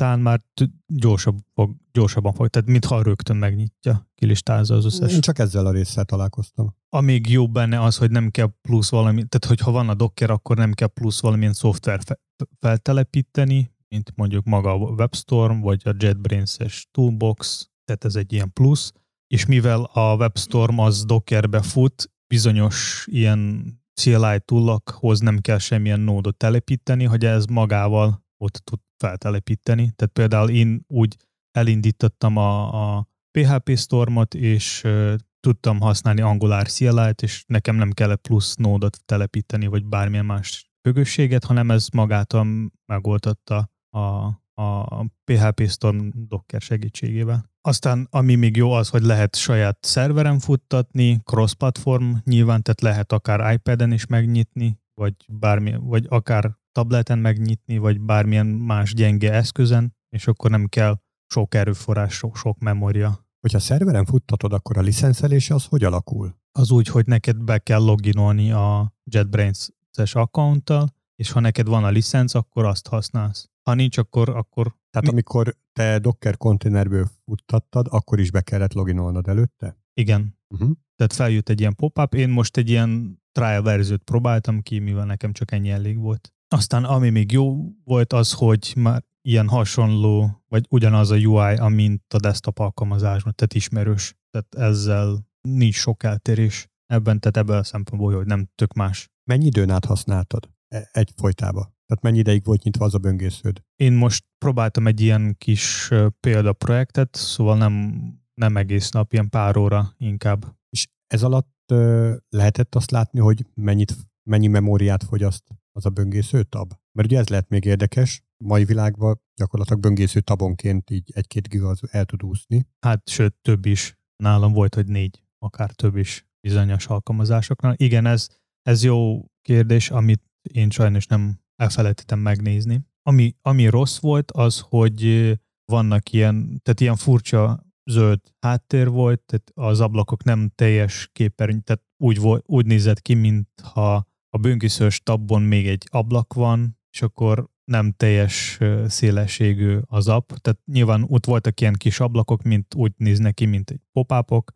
azután 0.00 0.20
már 0.20 0.40
gyorsabb 0.86 1.38
fog, 1.54 1.76
gyorsabban 1.92 2.32
fog, 2.32 2.48
tehát 2.48 2.68
mintha 2.68 3.02
rögtön 3.02 3.36
megnyitja, 3.36 4.08
kilistázza 4.14 4.74
az 4.74 4.84
összes. 4.84 5.12
Én 5.12 5.20
csak 5.20 5.38
ezzel 5.38 5.66
a 5.66 5.70
résszel 5.70 6.04
találkoztam. 6.04 6.74
Amíg 6.88 7.28
jó 7.28 7.48
benne 7.48 7.82
az, 7.82 7.96
hogy 7.96 8.10
nem 8.10 8.30
kell 8.30 8.50
plusz 8.60 8.90
valami, 8.90 9.24
tehát 9.24 9.44
hogyha 9.44 9.70
van 9.70 9.88
a 9.88 9.94
Docker, 9.94 10.30
akkor 10.30 10.56
nem 10.56 10.72
kell 10.72 10.88
plusz 10.88 11.20
valamilyen 11.20 11.52
szoftver 11.52 12.00
fe, 12.04 12.20
feltelepíteni, 12.58 13.74
mint 13.88 14.12
mondjuk 14.16 14.44
maga 14.44 14.70
a 14.70 14.76
WebStorm, 14.76 15.60
vagy 15.60 15.82
a 15.84 15.94
JetBrains-es 15.98 16.88
Toolbox, 16.90 17.70
tehát 17.84 18.04
ez 18.04 18.16
egy 18.16 18.32
ilyen 18.32 18.52
plusz, 18.52 18.92
és 19.26 19.46
mivel 19.46 19.82
a 19.82 20.14
WebStorm 20.14 20.78
az 20.78 21.04
Dockerbe 21.04 21.62
fut, 21.62 22.12
bizonyos 22.26 23.06
ilyen 23.10 23.72
CLI 23.94 24.40
toolokhoz 24.44 25.20
nem 25.20 25.38
kell 25.38 25.58
semmilyen 25.58 26.00
nódot 26.00 26.36
telepíteni, 26.36 27.04
hogy 27.04 27.24
ez 27.24 27.44
magával 27.44 28.24
ott 28.38 28.62
tud 28.64 28.78
feltelepíteni. 29.00 29.92
Tehát 29.96 30.12
például 30.12 30.50
én 30.50 30.84
úgy 30.86 31.16
elindítottam 31.50 32.36
a, 32.36 32.96
a 32.96 33.08
PHP 33.30 33.76
Stormot, 33.76 34.34
és 34.34 34.82
uh, 34.84 35.14
tudtam 35.40 35.80
használni 35.80 36.20
Angular 36.20 36.66
CLI-t, 36.66 37.22
és 37.22 37.44
nekem 37.46 37.76
nem 37.76 37.90
kellett 37.90 38.20
plusz 38.20 38.54
nódot 38.54 39.04
telepíteni, 39.04 39.66
vagy 39.66 39.84
bármilyen 39.84 40.24
más 40.24 40.70
függőséget, 40.82 41.44
hanem 41.44 41.70
ez 41.70 41.88
magától 41.92 42.70
megoldotta 42.86 43.70
a, 43.88 44.26
a 44.62 45.04
PHP 45.24 45.68
Storm 45.68 46.08
Docker 46.12 46.60
segítségével. 46.60 47.50
Aztán 47.60 48.06
ami 48.10 48.34
még 48.34 48.56
jó 48.56 48.72
az, 48.72 48.88
hogy 48.88 49.02
lehet 49.02 49.36
saját 49.36 49.78
szerveren 49.80 50.38
futtatni, 50.38 51.20
cross-platform 51.24 52.12
nyilván, 52.24 52.62
tehát 52.62 52.80
lehet 52.80 53.12
akár 53.12 53.52
iPad-en 53.52 53.92
is 53.92 54.06
megnyitni, 54.06 54.78
vagy, 54.94 55.14
bármi, 55.28 55.74
vagy 55.78 56.06
akár 56.08 56.58
tableten 56.72 57.18
megnyitni, 57.18 57.78
vagy 57.78 58.00
bármilyen 58.00 58.46
más 58.46 58.94
gyenge 58.94 59.32
eszközen, 59.32 59.96
és 60.08 60.26
akkor 60.26 60.50
nem 60.50 60.66
kell 60.66 61.00
sok 61.26 61.54
erőforrás, 61.54 62.14
sok, 62.14 62.36
sok 62.36 62.58
memória. 62.58 63.26
Hogyha 63.40 63.58
szerveren 63.58 64.04
futtatod, 64.04 64.52
akkor 64.52 64.78
a 64.78 64.80
licenszelés 64.80 65.50
az 65.50 65.64
hogy 65.64 65.84
alakul? 65.84 66.38
Az 66.52 66.70
úgy, 66.70 66.86
hogy 66.86 67.06
neked 67.06 67.36
be 67.36 67.58
kell 67.58 67.80
loginolni 67.80 68.52
a 68.52 68.94
JetBrains-es 69.04 70.14
accounttal, 70.14 70.88
és 71.16 71.30
ha 71.30 71.40
neked 71.40 71.66
van 71.66 71.84
a 71.84 71.88
licenc, 71.88 72.34
akkor 72.34 72.64
azt 72.64 72.86
használsz. 72.86 73.50
Ha 73.62 73.74
nincs, 73.74 73.98
akkor... 73.98 74.28
akkor 74.28 74.66
Tehát 74.90 75.06
Mi? 75.06 75.12
amikor 75.12 75.56
te 75.72 75.98
Docker 75.98 76.36
konténerből 76.36 77.10
futtattad, 77.24 77.86
akkor 77.90 78.20
is 78.20 78.30
be 78.30 78.40
kellett 78.40 78.72
loginolnod 78.72 79.28
előtte? 79.28 79.76
Igen. 79.94 80.38
Uh-huh. 80.48 80.70
Tehát 80.96 81.12
feljött 81.12 81.48
egy 81.48 81.60
ilyen 81.60 81.74
pop-up, 81.74 82.14
én 82.14 82.28
most 82.28 82.56
egy 82.56 82.68
ilyen 82.68 83.22
trial 83.32 83.62
verziót 83.62 84.02
próbáltam 84.02 84.60
ki, 84.60 84.78
mivel 84.78 85.04
nekem 85.04 85.32
csak 85.32 85.52
ennyi 85.52 85.70
elég 85.70 85.98
volt. 85.98 86.32
Aztán 86.54 86.84
ami 86.84 87.10
még 87.10 87.32
jó 87.32 87.56
volt 87.84 88.12
az, 88.12 88.32
hogy 88.32 88.72
már 88.76 89.04
ilyen 89.22 89.48
hasonló, 89.48 90.42
vagy 90.48 90.66
ugyanaz 90.68 91.10
a 91.10 91.16
UI, 91.16 91.54
amint 91.56 92.14
a 92.14 92.18
desktop 92.18 92.58
alkalmazásban, 92.58 93.32
tehát 93.34 93.54
ismerős. 93.54 94.14
Tehát 94.30 94.70
ezzel 94.70 95.28
nincs 95.40 95.74
sok 95.74 96.02
eltérés 96.02 96.68
ebben, 96.86 97.20
tehát 97.20 97.36
ebből 97.36 97.56
a 97.56 97.64
szempontból, 97.64 98.14
hogy 98.14 98.26
nem 98.26 98.48
tök 98.54 98.72
más. 98.72 99.08
Mennyi 99.24 99.46
időn 99.46 99.70
át 99.70 99.84
használtad 99.84 100.50
e, 100.68 100.88
egy 100.92 101.12
folytába? 101.16 101.60
Tehát 101.60 102.02
mennyi 102.02 102.18
ideig 102.18 102.44
volt 102.44 102.62
nyitva 102.62 102.84
az 102.84 102.94
a 102.94 102.98
böngésződ? 102.98 103.62
Én 103.76 103.92
most 103.92 104.24
próbáltam 104.38 104.86
egy 104.86 105.00
ilyen 105.00 105.34
kis 105.38 105.90
példaprojektet, 106.20 107.14
szóval 107.14 107.56
nem, 107.56 108.02
nem 108.34 108.56
egész 108.56 108.90
nap, 108.90 109.12
ilyen 109.12 109.28
pár 109.28 109.56
óra 109.56 109.94
inkább. 109.96 110.56
És 110.68 110.86
ez 111.06 111.22
alatt 111.22 111.54
ö, 111.72 112.14
lehetett 112.28 112.74
azt 112.74 112.90
látni, 112.90 113.20
hogy 113.20 113.46
mennyit, 113.54 113.96
mennyi 114.22 114.46
memóriát 114.46 115.04
fogyaszt 115.04 115.44
az 115.72 115.86
a 115.86 115.90
böngésző 115.90 116.42
tab? 116.42 116.72
Mert 116.92 117.08
ugye 117.08 117.18
ez 117.18 117.28
lehet 117.28 117.48
még 117.48 117.64
érdekes, 117.64 118.24
mai 118.44 118.64
világban 118.64 119.20
gyakorlatilag 119.36 119.80
böngésző 119.80 120.20
tabonként 120.20 120.90
így 120.90 121.10
egy-két 121.14 121.48
giga 121.48 121.74
el 121.90 122.04
tud 122.04 122.22
úszni. 122.22 122.66
Hát 122.80 123.08
sőt, 123.08 123.34
több 123.42 123.66
is. 123.66 123.98
Nálam 124.16 124.52
volt, 124.52 124.74
hogy 124.74 124.86
négy, 124.86 125.22
akár 125.38 125.70
több 125.70 125.96
is 125.96 126.26
bizonyos 126.40 126.86
alkalmazásoknál. 126.86 127.74
Igen, 127.76 128.06
ez, 128.06 128.28
ez 128.62 128.84
jó 128.84 129.24
kérdés, 129.42 129.90
amit 129.90 130.22
én 130.42 130.70
sajnos 130.70 131.06
nem 131.06 131.40
elfelejtettem 131.56 132.18
megnézni. 132.18 132.88
Ami, 133.02 133.36
ami 133.42 133.66
rossz 133.66 133.98
volt, 133.98 134.30
az, 134.30 134.64
hogy 134.68 135.32
vannak 135.64 136.12
ilyen, 136.12 136.60
tehát 136.62 136.80
ilyen 136.80 136.96
furcsa 136.96 137.66
zöld 137.90 138.20
háttér 138.40 138.88
volt, 138.88 139.20
tehát 139.20 139.50
az 139.54 139.80
ablakok 139.80 140.24
nem 140.24 140.50
teljes 140.54 141.08
képernyő, 141.12 141.60
tehát 141.60 141.82
úgy, 141.96 142.18
volt, 142.18 142.44
úgy 142.46 142.66
nézett 142.66 143.00
ki, 143.00 143.14
mintha 143.14 144.08
a 144.30 144.38
böngészős 144.38 145.02
tabban 145.02 145.42
még 145.42 145.68
egy 145.68 145.86
ablak 145.90 146.34
van, 146.34 146.78
és 146.90 147.02
akkor 147.02 147.48
nem 147.64 147.92
teljes 147.92 148.58
szélességű 148.86 149.78
az 149.86 150.08
app. 150.08 150.32
Tehát 150.32 150.60
nyilván 150.64 151.04
ott 151.08 151.26
voltak 151.26 151.60
ilyen 151.60 151.74
kis 151.74 152.00
ablakok, 152.00 152.42
mint 152.42 152.74
úgy 152.74 152.92
néznek 152.96 153.34
ki, 153.34 153.44
mint 153.44 153.70
egy 153.70 153.80
pop 153.92 154.52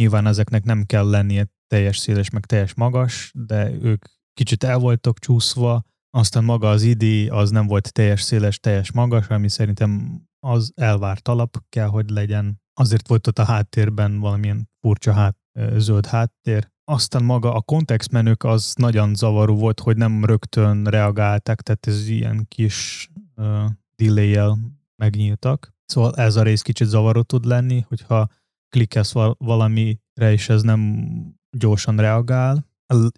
Nyilván 0.00 0.26
ezeknek 0.26 0.64
nem 0.64 0.84
kell 0.84 1.08
lennie 1.10 1.52
teljes 1.66 1.98
széles, 1.98 2.30
meg 2.30 2.46
teljes 2.46 2.74
magas, 2.74 3.30
de 3.34 3.70
ők 3.70 4.04
kicsit 4.32 4.64
el 4.64 4.78
voltak 4.78 5.18
csúszva, 5.18 5.84
aztán 6.10 6.44
maga 6.44 6.70
az 6.70 6.82
ID 6.82 7.30
az 7.30 7.50
nem 7.50 7.66
volt 7.66 7.92
teljes 7.92 8.22
széles, 8.22 8.60
teljes 8.60 8.92
magas, 8.92 9.28
ami 9.28 9.48
szerintem 9.48 10.20
az 10.46 10.72
elvárt 10.74 11.28
alap 11.28 11.56
kell, 11.68 11.86
hogy 11.86 12.10
legyen. 12.10 12.62
Azért 12.74 13.08
volt 13.08 13.26
ott 13.26 13.38
a 13.38 13.44
háttérben 13.44 14.18
valamilyen 14.18 14.70
furcsa 14.80 15.12
hát, 15.12 15.36
zöld 15.76 16.06
háttér. 16.06 16.72
Aztán 16.84 17.24
maga 17.24 17.54
a 17.54 17.60
kontextmenük 17.60 18.44
az 18.44 18.74
nagyon 18.76 19.14
zavaró 19.14 19.56
volt, 19.56 19.80
hogy 19.80 19.96
nem 19.96 20.24
rögtön 20.24 20.84
reagáltak, 20.84 21.62
tehát 21.62 21.86
ez 21.86 22.08
ilyen 22.08 22.46
kis 22.48 23.08
uh, 23.36 23.64
delay 23.96 24.56
megnyíltak. 24.96 25.74
Szóval 25.84 26.14
ez 26.14 26.36
a 26.36 26.42
rész 26.42 26.62
kicsit 26.62 26.86
zavaró 26.86 27.22
tud 27.22 27.44
lenni, 27.44 27.84
hogyha 27.88 28.28
klikkelsz 28.68 29.12
valamire, 29.38 30.32
és 30.32 30.48
ez 30.48 30.62
nem 30.62 31.08
gyorsan 31.58 31.96
reagál. 31.96 32.66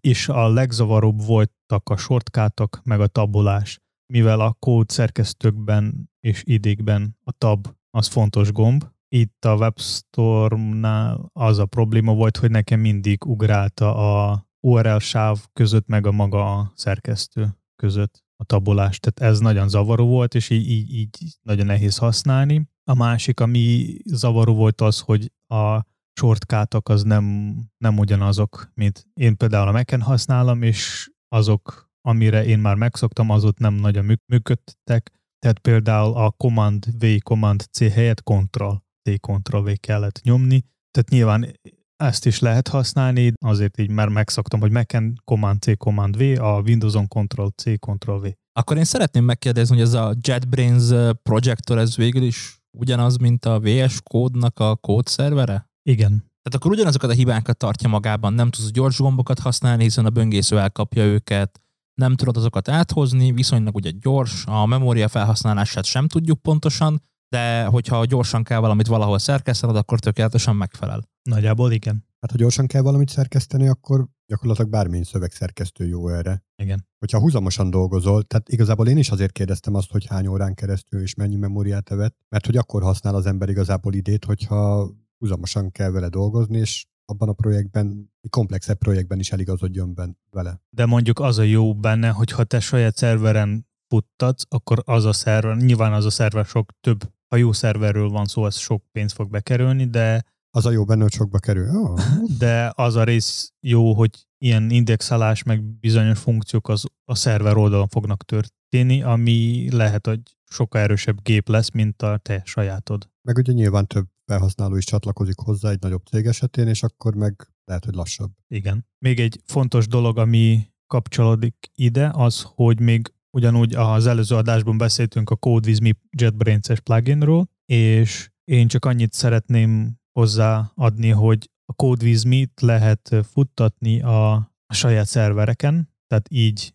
És 0.01 0.29
a 0.29 0.49
legzavaróbb 0.49 1.25
voltak 1.25 1.89
a 1.89 1.97
shortcutok, 1.97 2.81
meg 2.85 3.01
a 3.01 3.07
tabulás, 3.07 3.81
mivel 4.13 4.41
a 4.41 4.57
kód 4.59 4.89
szerkesztőkben 4.89 6.11
és 6.21 6.43
idékben 6.45 7.17
a 7.25 7.33
tab 7.33 7.69
az 7.91 8.07
fontos 8.07 8.53
gomb. 8.53 8.85
Itt 9.09 9.45
a 9.45 9.57
WebStorm-nál 9.57 11.31
az 11.33 11.59
a 11.59 11.67
probléma 11.67 12.15
volt, 12.15 12.37
hogy 12.37 12.51
nekem 12.51 12.81
mindig 12.81 13.25
ugrálta 13.25 13.95
a 13.97 14.47
URL 14.67 14.99
sáv 14.99 15.47
között, 15.53 15.87
meg 15.87 16.07
a 16.07 16.13
maga 16.13 16.59
a 16.59 16.73
szerkesztő 16.75 17.57
között 17.77 18.25
a 18.37 18.45
tabulás. 18.45 18.99
Tehát 18.99 19.33
ez 19.33 19.41
nagyon 19.41 19.69
zavaró 19.69 20.07
volt, 20.07 20.35
és 20.35 20.51
így, 20.51 20.71
így, 20.71 20.95
így 20.95 21.37
nagyon 21.43 21.67
nehéz 21.67 21.97
használni. 21.97 22.69
A 22.91 22.95
másik, 22.95 23.41
ami 23.41 23.97
zavaró 24.05 24.55
volt 24.55 24.81
az, 24.81 25.01
hogy 25.01 25.33
a 25.47 25.81
shortcutok 26.21 26.89
az 26.89 27.03
nem, 27.03 27.57
nem 27.79 27.99
ugyanazok, 27.99 28.71
mint 28.75 29.07
én 29.15 29.37
például 29.37 29.69
a 29.69 29.73
Mac-en 29.73 30.01
használom, 30.01 30.63
és 30.63 31.11
azok, 31.29 31.91
amire 32.01 32.45
én 32.45 32.59
már 32.59 32.77
megszoktam, 32.77 33.31
azok 33.31 33.59
nem 33.59 33.75
nagyon 33.75 34.19
működtek. 34.27 35.13
Tehát 35.39 35.59
például 35.59 36.15
a 36.15 36.31
Command 36.31 36.87
V, 36.99 37.07
Command 37.23 37.61
C 37.71 37.93
helyett 37.93 38.23
Ctrl 38.23 38.73
C, 39.07 39.21
Ctrl 39.21 39.71
V 39.71 39.73
kellett 39.81 40.21
nyomni. 40.23 40.65
Tehát 40.91 41.11
nyilván 41.11 41.61
ezt 41.97 42.27
is 42.27 42.39
lehet 42.39 42.69
használni, 42.69 43.33
azért 43.45 43.79
így 43.79 43.91
már 43.91 44.09
megszoktam, 44.09 44.61
hogy 44.61 44.71
Mac-en 44.71 45.21
Command 45.25 45.61
C, 45.61 45.77
Command 45.77 46.17
V, 46.17 46.43
a 46.43 46.61
Windows-on 46.61 47.07
Ctrl 47.09 47.47
C, 47.47 47.63
Ctrl 47.63 48.19
V. 48.19 48.27
Akkor 48.53 48.77
én 48.77 48.85
szeretném 48.85 49.25
megkérdezni, 49.25 49.75
hogy 49.75 49.85
ez 49.85 49.93
a 49.93 50.15
JetBrains 50.21 51.15
projektor, 51.23 51.79
ez 51.79 51.97
végül 51.97 52.23
is 52.23 52.61
ugyanaz, 52.79 53.17
mint 53.17 53.45
a 53.45 53.61
VS 53.61 54.01
kódnak 54.03 54.59
a 54.59 54.77
kódszervere? 54.77 55.71
Igen. 55.83 56.11
Tehát 56.19 56.55
akkor 56.55 56.71
ugyanazokat 56.71 57.11
a 57.11 57.15
hibákat 57.15 57.57
tartja 57.57 57.89
magában, 57.89 58.33
nem 58.33 58.51
tudsz 58.51 58.71
gyors 58.71 58.99
gombokat 58.99 59.39
használni, 59.39 59.83
hiszen 59.83 60.07
a 60.07 60.11
böngésző 60.11 60.59
elkapja 60.59 61.05
őket, 61.05 61.61
nem 61.95 62.15
tudod 62.15 62.37
azokat 62.37 62.69
áthozni, 62.69 63.33
viszonylag 63.33 63.75
ugye 63.75 63.91
gyors, 63.91 64.45
a 64.47 64.67
memória 64.67 65.09
felhasználását 65.09 65.85
sem 65.85 66.09
tudjuk 66.09 66.43
pontosan, 66.43 67.03
de 67.29 67.65
hogyha 67.65 68.05
gyorsan 68.05 68.43
kell 68.43 68.59
valamit 68.59 68.87
valahol 68.87 69.19
szerkesztened, 69.19 69.77
akkor 69.77 70.01
tökéletesen 70.01 70.57
megfelel. 70.57 71.09
Nagyjából 71.23 71.73
igen. 71.73 72.05
Hát 72.21 72.31
ha 72.31 72.37
gyorsan 72.37 72.67
kell 72.67 72.83
valamit 72.83 73.09
szerkeszteni, 73.09 73.69
akkor 73.69 74.07
gyakorlatilag 74.27 74.71
bármilyen 74.71 75.05
szövegszerkesztő 75.05 75.87
jó 75.87 76.09
erre. 76.09 76.45
Igen. 76.63 76.89
Hogyha 76.99 77.21
húzamosan 77.21 77.71
dolgozol, 77.71 78.23
tehát 78.23 78.49
igazából 78.49 78.89
én 78.89 78.97
is 78.97 79.11
azért 79.11 79.33
kérdeztem 79.33 79.75
azt, 79.75 79.91
hogy 79.91 80.07
hány 80.07 80.27
órán 80.27 80.55
keresztül 80.55 81.01
és 81.01 81.15
mennyi 81.15 81.37
memóriát 81.37 81.91
evett, 81.91 82.17
mert 82.29 82.47
hogy 82.47 82.57
akkor 82.57 82.83
használ 82.83 83.15
az 83.15 83.27
ember 83.27 83.49
igazából 83.49 83.95
idét, 83.95 84.25
hogyha 84.25 84.91
húzamosan 85.19 85.71
kell 85.71 85.91
vele 85.91 86.09
dolgozni, 86.09 86.59
és 86.59 86.87
abban 87.05 87.29
a 87.29 87.33
projektben, 87.33 88.13
egy 88.21 88.31
komplexebb 88.31 88.79
projektben 88.79 89.19
is 89.19 89.33
eligazodjon 89.33 89.95
ben, 89.95 90.19
vele. 90.31 90.61
De 90.71 90.87
mondjuk 90.87 91.19
az 91.19 91.39
a 91.39 91.43
jó 91.43 91.75
benne, 91.75 92.09
hogy 92.09 92.31
ha 92.31 92.45
te 92.45 92.61
saját 92.61 92.97
szerveren 92.97 93.67
futtatsz, 93.89 94.43
akkor 94.49 94.83
az 94.85 95.05
a 95.05 95.13
szerver, 95.13 95.57
nyilván 95.57 95.93
az 95.93 96.05
a 96.05 96.11
szerver 96.11 96.45
sok 96.45 96.73
több, 96.81 97.15
ha 97.29 97.37
jó 97.37 97.53
szerverről 97.53 98.09
van 98.09 98.25
szó, 98.25 98.43
az 98.43 98.57
sok 98.57 98.85
pénz 98.93 99.13
fog 99.13 99.31
bekerülni, 99.31 99.85
de 99.85 100.25
Az 100.51 100.67
a 100.67 100.71
jó 100.71 100.85
benne, 100.85 101.03
hogy 101.03 101.13
sokba 101.13 101.39
kerül. 101.39 101.69
Oh. 101.69 102.01
de 102.39 102.73
az 102.75 102.95
a 102.95 103.05
rész 103.05 103.53
jó, 103.61 103.95
hogy 103.95 104.27
ilyen 104.39 104.71
indexálás, 104.71 105.43
meg 105.43 105.63
bizonyos 105.63 106.19
funkciók 106.19 106.69
az 106.69 106.85
a 107.05 107.15
szerver 107.15 107.57
oldalon 107.57 107.89
fognak 107.89 108.25
történni, 108.25 109.03
ami 109.03 109.69
lehet, 109.71 110.07
hogy 110.07 110.21
sokkal 110.51 110.81
erősebb 110.81 111.23
gép 111.23 111.49
lesz, 111.49 111.71
mint 111.71 112.03
a 112.03 112.19
te 112.23 112.43
sajátod. 112.45 113.11
Meg 113.23 113.37
ugye 113.37 113.53
nyilván 113.53 113.87
több 113.87 114.07
felhasználó 114.27 114.77
is 114.77 114.85
csatlakozik 114.85 115.39
hozzá 115.39 115.71
egy 115.71 115.81
nagyobb 115.81 116.07
cég 116.11 116.27
esetén, 116.27 116.69
és 116.69 116.83
akkor 116.83 117.15
meg 117.15 117.49
lehet, 117.65 117.85
hogy 117.85 117.95
lassabb. 117.95 118.31
Igen. 118.49 118.87
Még 118.99 119.21
egy 119.21 119.41
fontos 119.45 119.87
dolog, 119.87 120.19
ami 120.19 120.67
kapcsolódik 120.87 121.71
ide, 121.75 122.11
az, 122.15 122.47
hogy 122.55 122.81
még 122.81 123.13
ugyanúgy 123.31 123.75
az 123.75 124.07
előző 124.07 124.37
adásban 124.37 124.79
beszéltünk 124.79 125.31
a 125.31 125.37
Code 125.37 125.69
with 125.69 125.83
Me 125.83 125.91
JetBrains-es 126.11 126.81
pluginról, 126.81 127.49
és 127.73 128.31
én 128.45 128.69
csak 128.69 128.85
annyit 128.85 129.13
szeretném 129.13 129.97
hozzáadni, 130.13 131.09
hogy 131.09 131.51
a 131.65 131.73
Code 131.73 132.05
with 132.05 132.27
Me-t 132.27 132.61
lehet 132.61 133.15
futtatni 133.33 134.01
a, 134.01 134.55
saját 134.69 135.07
szervereken, 135.07 135.95
tehát 136.07 136.27
így 136.31 136.75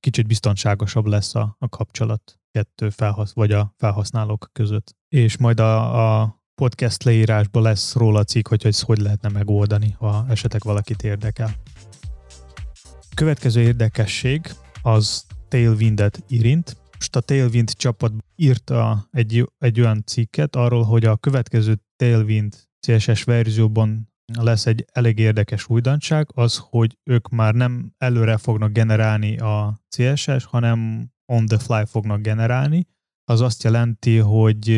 kicsit 0.00 0.26
biztonságosabb 0.26 1.06
lesz 1.06 1.34
a, 1.34 1.56
a 1.58 1.68
kapcsolat 1.68 2.38
kettő 2.50 2.90
felhasz, 2.90 3.32
vagy 3.32 3.52
a 3.52 3.74
felhasználók 3.76 4.48
között. 4.52 4.96
És 5.08 5.36
majd 5.36 5.60
a, 5.60 6.20
a 6.20 6.42
podcast 6.54 7.02
leírásban 7.02 7.62
lesz 7.62 7.94
róla 7.94 8.24
cikk, 8.24 8.48
hogy 8.48 8.66
ezt 8.66 8.82
hogy 8.82 8.98
lehetne 8.98 9.28
megoldani, 9.28 9.90
ha 9.98 10.26
esetek 10.28 10.64
valakit 10.64 11.02
érdekel. 11.02 11.54
Következő 13.14 13.60
érdekesség 13.60 14.50
az 14.82 15.26
Tailwind-et 15.54 16.24
érint. 16.28 16.76
Most 16.92 17.16
a 17.16 17.20
Tailwind 17.20 17.70
csapat 17.70 18.12
írta 18.36 19.08
egy, 19.10 19.50
egy 19.58 19.80
olyan 19.80 20.02
cikket 20.06 20.56
arról, 20.56 20.82
hogy 20.82 21.04
a 21.04 21.16
következő 21.16 21.80
Tailwind 21.96 22.54
CSS 22.86 23.24
verzióban 23.24 24.12
lesz 24.40 24.66
egy 24.66 24.84
elég 24.92 25.18
érdekes 25.18 25.68
újdonság, 25.68 26.26
az, 26.34 26.56
hogy 26.56 26.98
ők 27.10 27.28
már 27.28 27.54
nem 27.54 27.92
előre 27.98 28.36
fognak 28.36 28.72
generálni 28.72 29.38
a 29.38 29.80
CSS, 29.88 30.44
hanem 30.44 31.08
on 31.32 31.46
the 31.46 31.58
fly 31.58 31.82
fognak 31.86 32.20
generálni. 32.20 32.86
Az 33.24 33.40
azt 33.40 33.62
jelenti, 33.62 34.16
hogy 34.16 34.70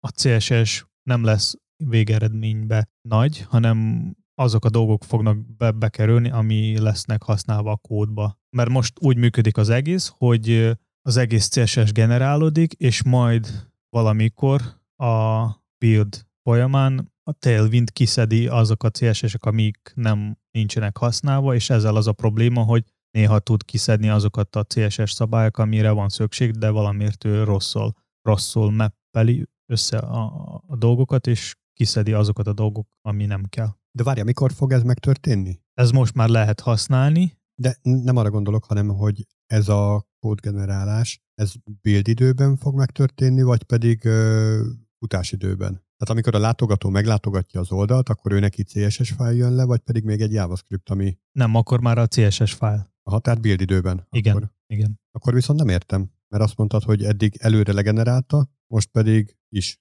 a 0.00 0.10
CSS 0.10 0.86
nem 1.02 1.24
lesz 1.24 1.54
végeredménybe 1.76 2.88
nagy, 3.08 3.40
hanem 3.40 4.10
azok 4.34 4.64
a 4.64 4.70
dolgok 4.70 5.04
fognak 5.04 5.56
be- 5.56 5.70
bekerülni, 5.70 6.30
ami 6.30 6.78
lesznek 6.78 7.22
használva 7.22 7.70
a 7.70 7.76
kódba. 7.76 8.38
Mert 8.56 8.70
most 8.70 8.92
úgy 9.00 9.16
működik 9.16 9.56
az 9.56 9.68
egész, 9.68 10.12
hogy 10.16 10.76
az 11.02 11.16
egész 11.16 11.48
CSS 11.48 11.92
generálódik, 11.92 12.72
és 12.72 13.02
majd 13.02 13.70
valamikor 13.88 14.60
a 14.96 15.44
build 15.78 16.26
folyamán 16.42 17.12
a 17.24 17.32
Tailwind 17.32 17.92
kiszedi 17.92 18.46
azok 18.46 18.82
a 18.82 18.90
CSS-ek, 18.90 19.44
amik 19.44 19.92
nem 19.94 20.38
nincsenek 20.50 20.96
használva, 20.96 21.54
és 21.54 21.70
ezzel 21.70 21.96
az 21.96 22.06
a 22.06 22.12
probléma, 22.12 22.62
hogy 22.62 22.84
néha 23.10 23.38
tud 23.38 23.64
kiszedni 23.64 24.08
azokat 24.08 24.56
a 24.56 24.64
CSS 24.64 25.10
szabályok, 25.12 25.58
amire 25.58 25.90
van 25.90 26.08
szükség, 26.08 26.50
de 26.50 26.70
valamiért 26.70 27.24
ő 27.24 27.44
rosszul, 27.44 27.92
rosszul 28.22 28.70
mappeli 28.70 29.46
össze 29.66 29.98
a, 29.98 30.54
a 30.66 30.76
dolgokat, 30.76 31.26
és 31.26 31.54
kiszedi 31.72 32.12
azokat 32.12 32.46
a 32.46 32.52
dolgok, 32.52 32.88
ami 33.00 33.26
nem 33.26 33.44
kell. 33.44 33.80
De 33.94 34.02
várja, 34.02 34.24
mikor 34.24 34.52
fog 34.52 34.72
ez 34.72 34.82
megtörténni? 34.82 35.60
Ez 35.74 35.90
most 35.90 36.14
már 36.14 36.28
lehet 36.28 36.60
használni. 36.60 37.38
De 37.54 37.76
nem 37.82 38.16
arra 38.16 38.30
gondolok, 38.30 38.64
hanem 38.64 38.88
hogy 38.88 39.26
ez 39.46 39.68
a 39.68 40.06
kódgenerálás, 40.18 41.22
ez 41.34 41.52
build 41.80 42.08
időben 42.08 42.56
fog 42.56 42.74
megtörténni, 42.74 43.42
vagy 43.42 43.62
pedig 43.62 44.00
uh, 44.04 44.60
utásidőben? 44.98 45.72
Tehát 45.72 46.10
amikor 46.10 46.34
a 46.34 46.38
látogató 46.38 46.88
meglátogatja 46.88 47.60
az 47.60 47.72
oldalt, 47.72 48.08
akkor 48.08 48.32
ő 48.32 48.38
neki 48.38 48.62
CSS 48.62 49.10
fájl 49.10 49.36
jön 49.36 49.54
le, 49.54 49.64
vagy 49.64 49.80
pedig 49.80 50.04
még 50.04 50.20
egy 50.20 50.32
JavaScript, 50.32 50.90
ami... 50.90 51.18
Nem, 51.32 51.54
akkor 51.54 51.80
már 51.80 51.98
a 51.98 52.06
CSS 52.06 52.52
fájl. 52.52 52.90
A 53.02 53.10
határ 53.10 53.40
build 53.40 53.60
időben. 53.60 54.06
Igen, 54.10 54.36
Akkor, 54.36 54.52
igen. 54.66 55.00
akkor 55.10 55.34
viszont 55.34 55.58
nem 55.58 55.68
értem, 55.68 56.10
mert 56.28 56.42
azt 56.44 56.56
mondtad, 56.56 56.82
hogy 56.82 57.04
eddig 57.04 57.36
előre 57.38 57.72
legenerálta, 57.72 58.50
most 58.66 58.88
pedig 58.88 59.36
is. 59.48 59.80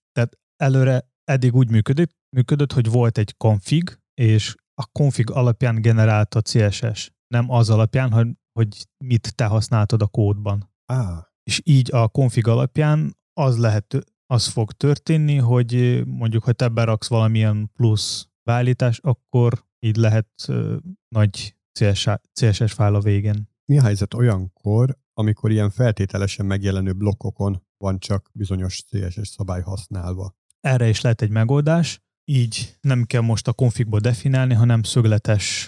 Előre 0.56 1.11
eddig 1.24 1.56
úgy 1.56 1.70
működött, 1.70 2.12
működött, 2.36 2.74
hogy 2.74 2.90
volt 2.90 3.18
egy 3.18 3.38
config, 3.38 4.00
és 4.14 4.56
a 4.74 4.86
config 4.92 5.30
alapján 5.30 5.82
generálta 5.82 6.40
a 6.40 6.42
CSS. 6.42 7.12
Nem 7.28 7.52
az 7.52 7.70
alapján, 7.70 8.12
hogy, 8.12 8.28
hogy 8.52 8.88
mit 9.06 9.36
te 9.36 9.46
használtad 9.46 10.02
a 10.02 10.08
kódban. 10.08 10.70
Á, 10.86 11.28
És 11.44 11.62
így 11.64 11.94
a 11.94 12.08
config 12.08 12.48
alapján 12.48 13.18
az 13.34 13.58
lehet, 13.58 13.98
az 14.26 14.48
fog 14.48 14.72
történni, 14.72 15.36
hogy 15.36 16.02
mondjuk, 16.06 16.44
ha 16.44 16.52
te 16.52 16.68
beraksz 16.68 17.08
valamilyen 17.08 17.72
plusz 17.74 18.28
beállítás, 18.44 19.00
akkor 19.00 19.66
így 19.80 19.96
lehet 19.96 20.30
ö, 20.48 20.78
nagy 21.08 21.56
CSS, 21.80 22.08
CSS 22.34 22.74
fájl 22.74 22.96
a 22.96 23.00
végén. 23.00 23.50
mi 23.66 23.78
a 23.78 23.82
helyzet 23.82 24.14
olyankor, 24.14 24.98
amikor 25.14 25.52
ilyen 25.52 25.70
feltételesen 25.70 26.46
megjelenő 26.46 26.94
blokkokon 26.94 27.64
van 27.78 28.00
csak 28.00 28.30
bizonyos 28.34 28.84
CSS 28.84 29.28
szabály 29.28 29.62
használva? 29.62 30.36
Erre 30.62 30.88
is 30.90 31.02
lehet 31.02 31.22
egy 31.22 31.30
megoldás, 31.30 32.00
így 32.26 32.78
nem 32.82 33.04
kell 33.04 33.22
most 33.22 33.48
a 33.48 33.54
configba 33.54 34.00
definiálni, 34.00 34.54
hanem 34.54 34.84
szögletes 34.84 35.68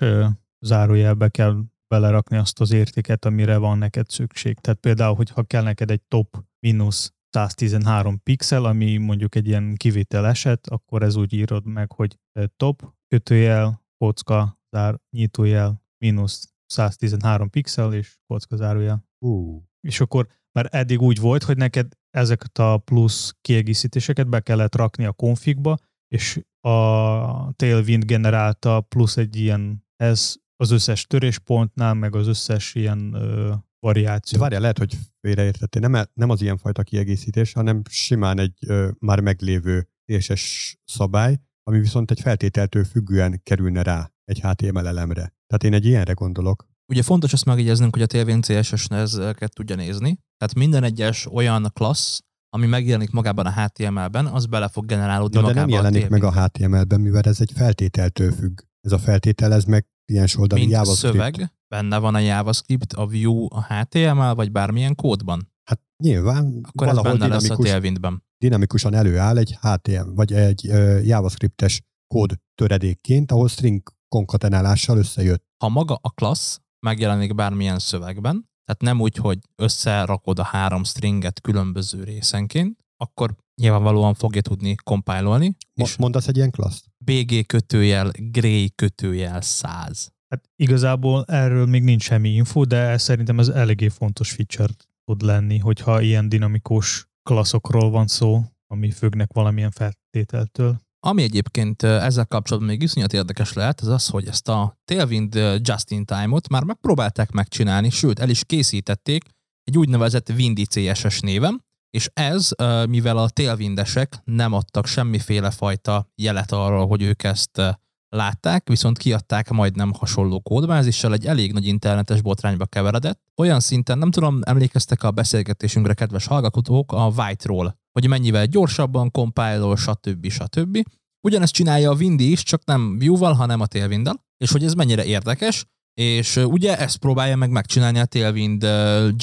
zárójelbe 0.60 1.30
kell 1.30 1.64
belerakni 1.88 2.38
azt 2.38 2.60
az 2.60 2.72
értéket, 2.72 3.26
amire 3.26 3.58
van 3.58 3.78
neked 3.78 4.10
szükség. 4.10 4.60
Tehát 4.60 4.80
például, 4.80 5.16
hogyha 5.16 5.44
kell 5.44 5.64
neked 5.64 5.92
egy 5.92 6.02
top 6.02 6.44
mínusz 6.60 7.14
113 7.30 8.24
pixel, 8.24 8.66
ami 8.66 8.98
mondjuk 8.98 9.36
egy 9.36 9.48
ilyen 9.48 9.76
kivétel 9.76 10.28
eset, 10.28 10.68
akkor 10.68 11.04
ez 11.04 11.16
úgy 11.16 11.34
írod 11.34 11.66
meg, 11.66 11.92
hogy 11.92 12.20
top, 12.56 12.94
kötőjel, 13.08 13.84
kocka, 13.98 14.60
zár, 14.70 15.00
nyitójel, 15.10 15.84
mínusz 15.98 16.54
113 16.66 17.50
pixel 17.50 17.94
és 17.94 18.18
kocka 18.28 18.56
zárójel. 18.56 19.06
Ú, 19.26 19.64
És 19.82 20.00
akkor 20.00 20.28
már 20.54 20.68
eddig 20.72 21.02
úgy 21.02 21.20
volt, 21.20 21.44
hogy 21.44 21.58
neked 21.58 21.88
ezeket 22.10 22.58
a 22.58 22.78
plusz 22.78 23.36
kiegészítéseket 23.42 24.28
be 24.30 24.40
kellett 24.40 24.76
rakni 24.76 25.06
a 25.06 25.12
configba, 25.12 25.78
és 26.08 26.42
a 26.68 27.54
Tailwind 27.54 28.06
generálta 28.06 28.82
plusz 28.82 29.18
egy 29.18 29.36
ilyen, 29.36 29.86
ez 29.96 30.36
az 30.56 30.72
összes 30.72 31.06
töréspontnál, 31.06 31.94
meg 31.94 32.16
az 32.16 32.28
összes 32.28 32.76
ilyen 32.76 33.14
ö, 33.14 33.54
variáció. 33.80 34.40
várjál, 34.40 34.62
lehet, 34.62 34.78
hogy 34.78 34.98
félreértettél. 35.22 35.82
Nem, 35.88 36.06
nem 36.14 36.30
az 36.30 36.42
ilyenfajta 36.42 36.84
kiegészítés, 36.84 37.54
hanem 37.54 37.82
simán 37.90 38.40
egy 38.40 38.58
ö, 38.68 38.90
már 39.00 39.20
meglévő 39.20 39.90
CSS 40.06 40.76
szabály, 40.86 41.38
ami 41.64 41.80
viszont 41.80 42.12
egy 42.12 42.20
feltételtől 42.20 42.84
függően 42.84 43.42
kerülne 43.44 43.82
rá 43.84 44.12
egy 44.24 44.42
HTML 44.42 44.88
elemre. 44.88 45.34
Tehát 45.48 45.64
én 45.64 45.74
egy 45.74 45.86
ilyenre 45.86 46.14
gondolok. 46.14 46.68
Ugye 46.94 47.04
fontos 47.04 47.34
azt 47.34 47.46
megjegyeznünk, 47.46 47.94
hogy 47.94 48.02
a 48.02 48.06
Tailwind 48.06 48.46
CSS 48.46 48.88
ezeket 48.90 49.54
tudja 49.54 49.76
nézni. 49.76 50.20
Tehát 50.38 50.56
minden 50.56 50.84
egyes 50.84 51.28
olyan 51.32 51.72
klassz, 51.74 52.20
ami 52.50 52.66
megjelenik 52.66 53.12
magában 53.12 53.46
a 53.46 53.62
HTML-ben, 53.62 54.26
az 54.26 54.46
bele 54.46 54.68
fog 54.68 54.86
generálódni 54.86 55.40
Na, 55.40 55.48
de 55.48 55.54
nem 55.54 55.70
jelenik 55.70 56.06
a 56.06 56.10
meg 56.10 56.24
a 56.24 56.44
HTML-ben, 56.44 57.02
mivel 57.02 57.22
ez 57.22 57.42
egy 57.42 57.52
feltételtől 57.56 58.32
függ. 58.32 58.62
Ez 58.82 58.92
a 58.92 58.98
feltétel, 58.98 59.54
ez 59.54 59.64
meg 59.64 59.88
ilyen 60.06 60.28
oldali 60.38 60.62
Mint 60.62 60.74
JavaScript. 60.74 61.14
szöveg, 61.14 61.54
benne 61.68 61.98
van 61.98 62.16
a 62.16 62.20
JavaScript, 62.20 62.94
a 62.94 63.08
Vue, 63.08 63.48
a 63.50 63.74
HTML, 63.74 64.36
vagy 64.36 64.52
bármilyen 64.52 64.96
kódban. 64.96 65.52
Hát 65.64 65.82
nyilván 66.04 66.60
Akkor 66.64 66.88
valahol 66.88 67.12
benne 67.12 67.28
lesz 67.28 67.38
a 67.38 67.40
dinamikus, 67.42 67.70
Tailwindben. 67.70 68.24
dinamikusan 68.38 68.94
előáll 68.94 69.38
egy 69.38 69.58
HTML, 69.62 70.14
vagy 70.14 70.34
egy 70.34 70.68
ö, 70.68 71.00
JavaScriptes 71.00 71.82
kód 72.08 72.40
töredékként, 72.56 73.32
ahol 73.32 73.48
string 73.48 73.82
konkatenálással 74.08 74.98
összejött. 74.98 75.44
Ha 75.58 75.70
maga 75.70 76.00
a 76.02 76.12
klassz 76.12 76.62
megjelenik 76.84 77.36
bármilyen 77.36 77.80
szövegben, 77.80 78.50
tehát 78.66 78.82
nem 78.82 79.02
úgy, 79.02 79.16
hogy 79.16 79.40
összerakod 79.56 80.40
a 80.40 80.44
három 80.44 80.84
stringet 80.84 81.42
különböző 81.42 82.04
részenként, 82.04 82.80
akkor 82.98 83.36
nyilvánvalóan 83.62 84.14
fogja 84.14 84.42
tudni 84.42 84.76
kompilolni, 84.76 85.56
Mo- 85.74 85.98
mondasz 85.98 86.28
egy 86.28 86.36
ilyen 86.38 86.52
klaszt? 86.52 86.86
BG 86.98 87.46
kötőjel, 87.46 88.12
Gray 88.18 88.72
kötőjel 88.76 89.42
100. 89.42 90.12
Hát 90.30 90.50
igazából 90.56 91.24
erről 91.28 91.66
még 91.66 91.84
nincs 91.84 92.04
semmi 92.04 92.30
info, 92.30 92.66
de 92.66 92.98
szerintem 92.98 93.40
ez 93.40 93.48
eléggé 93.48 93.88
fontos 93.88 94.32
feature 94.32 94.74
tud 95.06 95.22
lenni, 95.22 95.58
hogyha 95.58 96.02
ilyen 96.02 96.30
dinamikus 96.30 97.08
klasszokról 97.30 97.90
van 97.90 98.08
szó, 98.08 98.44
ami 98.68 98.92
függnek 98.92 99.34
valamilyen 99.34 99.72
feltételtől. 99.72 100.82
Ami 101.06 101.24
egyébként 101.24 101.84
ezzel 101.84 102.26
kapcsolatban 102.26 102.72
még 102.72 102.82
iszonyat 102.82 103.14
érdekes 103.14 103.54
lehet, 103.54 103.80
az 103.82 103.88
az, 103.88 104.08
hogy 104.08 104.28
ezt 104.28 104.48
a 104.48 104.78
Tailwind 104.86 105.36
ö, 105.36 105.56
Just-in-Time-ot 105.62 106.50
már 106.50 106.64
megpróbálták 106.64 107.32
megcsinálni, 107.32 107.90
sőt, 107.90 108.20
el 108.20 108.30
is 108.30 108.44
készítették 108.44 109.24
egy 109.64 109.78
úgynevezett 109.78 110.30
Windy 110.30 110.66
CSS 110.66 111.20
néven, 111.20 111.64
és 111.90 112.10
ez, 112.14 112.50
mivel 112.90 113.18
a 113.18 113.30
Tailwindesek 113.30 114.22
nem 114.24 114.54
adtak 114.54 114.86
semmiféle 114.86 115.52
fajta 115.52 116.12
jelet 116.16 116.52
arra, 116.52 116.84
hogy 116.84 117.02
ők 117.02 117.24
ezt 117.24 117.62
látták, 118.10 118.68
viszont 118.68 118.98
kiadták 118.98 119.50
majdnem 119.50 119.94
hasonló 119.94 120.40
kódbázissal, 120.40 121.14
egy 121.14 121.26
elég 121.26 121.54
nagy 121.54 121.66
internetes 121.66 122.22
botrányba 122.22 122.66
keveredett. 122.66 123.22
Olyan 123.36 123.60
szinten, 123.60 123.98
nem 123.98 124.12
tudom, 124.12 124.40
emlékeztek 124.44 125.04
a 125.04 125.12
beszélgetésünkre, 125.12 125.94
kedves 125.94 126.26
hallgatók, 126.26 126.92
a 126.92 127.12
White-ról, 127.18 127.82
hogy 127.94 128.08
mennyivel 128.08 128.46
gyorsabban 128.46 129.12
compile 129.12 129.76
stb. 129.76 130.30
stb. 130.30 130.84
Ugyanezt 131.28 131.54
csinálja 131.54 131.92
a 131.92 131.96
Windy 131.96 132.32
is, 132.32 132.44
csak 132.44 132.66
nem 132.66 133.00
Vue-val, 133.00 133.34
hanem 133.34 133.62
a 133.62 133.66
Tailwind-dal, 133.66 134.26
és 134.38 134.52
hogy 134.52 134.64
ez 134.64 134.74
mennyire 134.74 135.06
érdekes, 135.06 135.66
és 135.94 136.36
ugye 136.36 136.78
ezt 136.78 136.98
próbálja 136.98 137.36
meg 137.36 137.50
megcsinálni 137.50 138.00
a 138.00 138.06
Tailwind 138.06 138.64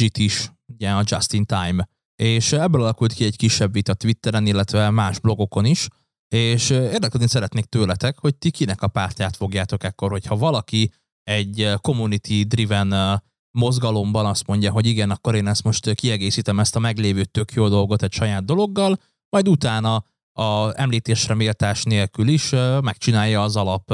JIT 0.00 0.18
is, 0.18 0.52
ugye 0.66 0.90
a 0.90 1.02
Just 1.06 1.32
in 1.32 1.44
Time. 1.44 1.88
És 2.22 2.52
ebből 2.52 2.82
alakult 2.82 3.12
ki 3.12 3.24
egy 3.24 3.36
kisebb 3.36 3.72
vita 3.72 3.94
Twitteren, 3.94 4.46
illetve 4.46 4.90
más 4.90 5.18
blogokon 5.18 5.64
is, 5.64 5.88
és 6.34 6.70
érdeklődni 6.70 7.28
szeretnék 7.28 7.64
tőletek, 7.64 8.18
hogy 8.18 8.36
ti 8.36 8.50
kinek 8.50 8.82
a 8.82 8.88
pártját 8.88 9.36
fogjátok 9.36 9.84
ekkor, 9.84 10.10
hogyha 10.10 10.36
valaki 10.36 10.92
egy 11.22 11.72
community-driven 11.80 13.22
mozgalomban 13.58 14.26
azt 14.26 14.46
mondja, 14.46 14.70
hogy 14.72 14.86
igen, 14.86 15.10
akkor 15.10 15.34
én 15.34 15.46
ezt 15.46 15.64
most 15.64 15.94
kiegészítem 15.94 16.60
ezt 16.60 16.76
a 16.76 16.78
meglévő 16.78 17.24
tök 17.24 17.52
jó 17.52 17.68
dolgot 17.68 18.02
egy 18.02 18.12
saját 18.12 18.44
dologgal, 18.44 18.98
majd 19.28 19.48
utána 19.48 20.04
a 20.32 20.80
említésre 20.80 21.34
méltás 21.34 21.82
nélkül 21.82 22.28
is 22.28 22.50
megcsinálja 22.80 23.42
az 23.42 23.56
alap 23.56 23.92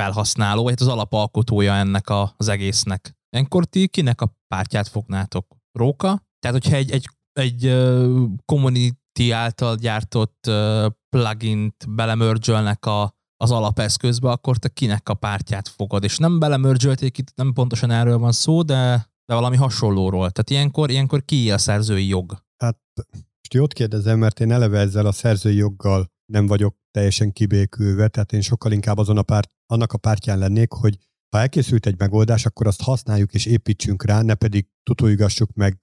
felhasználó, 0.00 0.62
vagy 0.62 0.72
hát 0.72 0.80
az 0.80 0.88
alapalkotója 0.88 1.74
ennek 1.74 2.10
az 2.36 2.48
egésznek. 2.48 3.16
Enkor 3.30 3.64
ti 3.64 3.88
kinek 3.88 4.20
a 4.20 4.36
pártját 4.48 4.88
fognátok? 4.88 5.56
Róka? 5.72 6.22
Tehát, 6.38 6.62
hogyha 6.62 6.76
egy, 6.76 6.90
egy, 6.90 7.08
egy 7.32 7.74
community 8.44 9.30
által 9.32 9.76
gyártott 9.76 10.50
plugint 11.08 11.74
belemörgyölnek 11.88 12.86
a, 12.86 13.14
az 13.44 13.50
alapeszközbe, 13.50 14.30
akkor 14.30 14.56
te 14.56 14.68
kinek 14.68 15.08
a 15.08 15.14
pártját 15.14 15.68
fogod. 15.68 16.04
És 16.04 16.18
nem 16.18 16.38
belemörgyölték, 16.38 17.18
itt 17.18 17.32
nem 17.34 17.52
pontosan 17.52 17.90
erről 17.90 18.18
van 18.18 18.32
szó, 18.32 18.62
de, 18.62 19.10
de 19.24 19.34
valami 19.34 19.56
hasonlóról. 19.56 20.30
Tehát 20.30 20.50
ilyenkor, 20.50 20.90
ilyenkor 20.90 21.24
ki 21.24 21.50
a 21.50 21.58
szerzői 21.58 22.06
jog? 22.06 22.36
Hát 22.56 22.78
most 23.38 23.54
jót 23.54 23.72
kérdezem, 23.72 24.18
mert 24.18 24.40
én 24.40 24.52
eleve 24.52 24.78
ezzel 24.78 25.06
a 25.06 25.12
szerzői 25.12 25.56
joggal 25.56 26.12
nem 26.32 26.46
vagyok 26.46 26.76
teljesen 26.90 27.32
kibékülve, 27.32 28.08
tehát 28.08 28.32
én 28.32 28.40
sokkal 28.40 28.72
inkább 28.72 28.98
azon 28.98 29.18
a 29.18 29.22
párt, 29.22 29.50
annak 29.66 29.92
a 29.92 29.98
pártján 29.98 30.38
lennék, 30.38 30.72
hogy 30.72 30.98
ha 31.30 31.40
elkészült 31.40 31.86
egy 31.86 31.98
megoldás, 31.98 32.46
akkor 32.46 32.66
azt 32.66 32.82
használjuk 32.82 33.34
és 33.34 33.46
építsünk 33.46 34.04
rá, 34.04 34.22
ne 34.22 34.34
pedig 34.34 34.66
tutulgassuk 34.82 35.52
meg, 35.54 35.78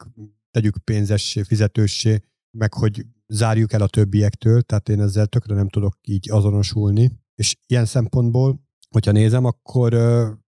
tegyük 0.52 0.78
pénzessé, 0.78 1.42
fizetőssé, 1.42 2.20
meg 2.58 2.74
hogy 2.74 3.06
zárjuk 3.28 3.74
el 3.74 3.82
a 3.82 3.88
többiektől, 3.88 4.62
tehát 4.62 4.90
én 4.90 5.02
ezzel 5.02 5.26
tökre 5.26 5.56
nem 5.56 5.70
tudok 5.70 5.98
így 6.02 6.32
azonosulni. 6.32 7.21
És 7.42 7.56
ilyen 7.68 7.86
szempontból, 7.86 8.62
hogyha 8.90 9.12
nézem, 9.12 9.46
akkor 9.46 9.94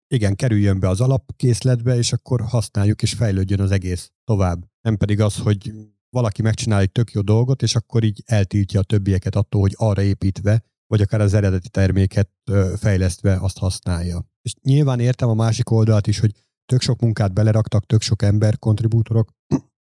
igen, 0.07 0.35
kerüljön 0.35 0.79
be 0.79 0.87
az 0.87 1.01
alapkészletbe, 1.01 1.97
és 1.97 2.13
akkor 2.13 2.41
használjuk, 2.41 3.01
és 3.01 3.13
fejlődjön 3.13 3.59
az 3.59 3.71
egész 3.71 4.11
tovább. 4.23 4.65
Nem 4.81 4.97
pedig 4.97 5.19
az, 5.19 5.37
hogy 5.37 5.71
valaki 6.09 6.41
megcsinál 6.41 6.79
egy 6.79 6.91
tök 6.91 7.11
jó 7.11 7.21
dolgot, 7.21 7.61
és 7.61 7.75
akkor 7.75 8.03
így 8.03 8.23
eltiltja 8.25 8.79
a 8.79 8.83
többieket 8.83 9.35
attól, 9.35 9.61
hogy 9.61 9.73
arra 9.77 10.01
építve, 10.01 10.63
vagy 10.87 11.01
akár 11.01 11.21
az 11.21 11.33
eredeti 11.33 11.69
terméket 11.69 12.29
fejlesztve 12.75 13.37
azt 13.41 13.57
használja. 13.57 14.27
És 14.41 14.53
nyilván 14.61 14.99
értem 14.99 15.29
a 15.29 15.33
másik 15.33 15.69
oldalt 15.69 16.07
is, 16.07 16.19
hogy 16.19 16.31
tök 16.65 16.81
sok 16.81 17.01
munkát 17.01 17.33
beleraktak, 17.33 17.85
tök 17.85 18.01
sok 18.01 18.21
ember, 18.21 18.59
kontribútorok, 18.59 19.33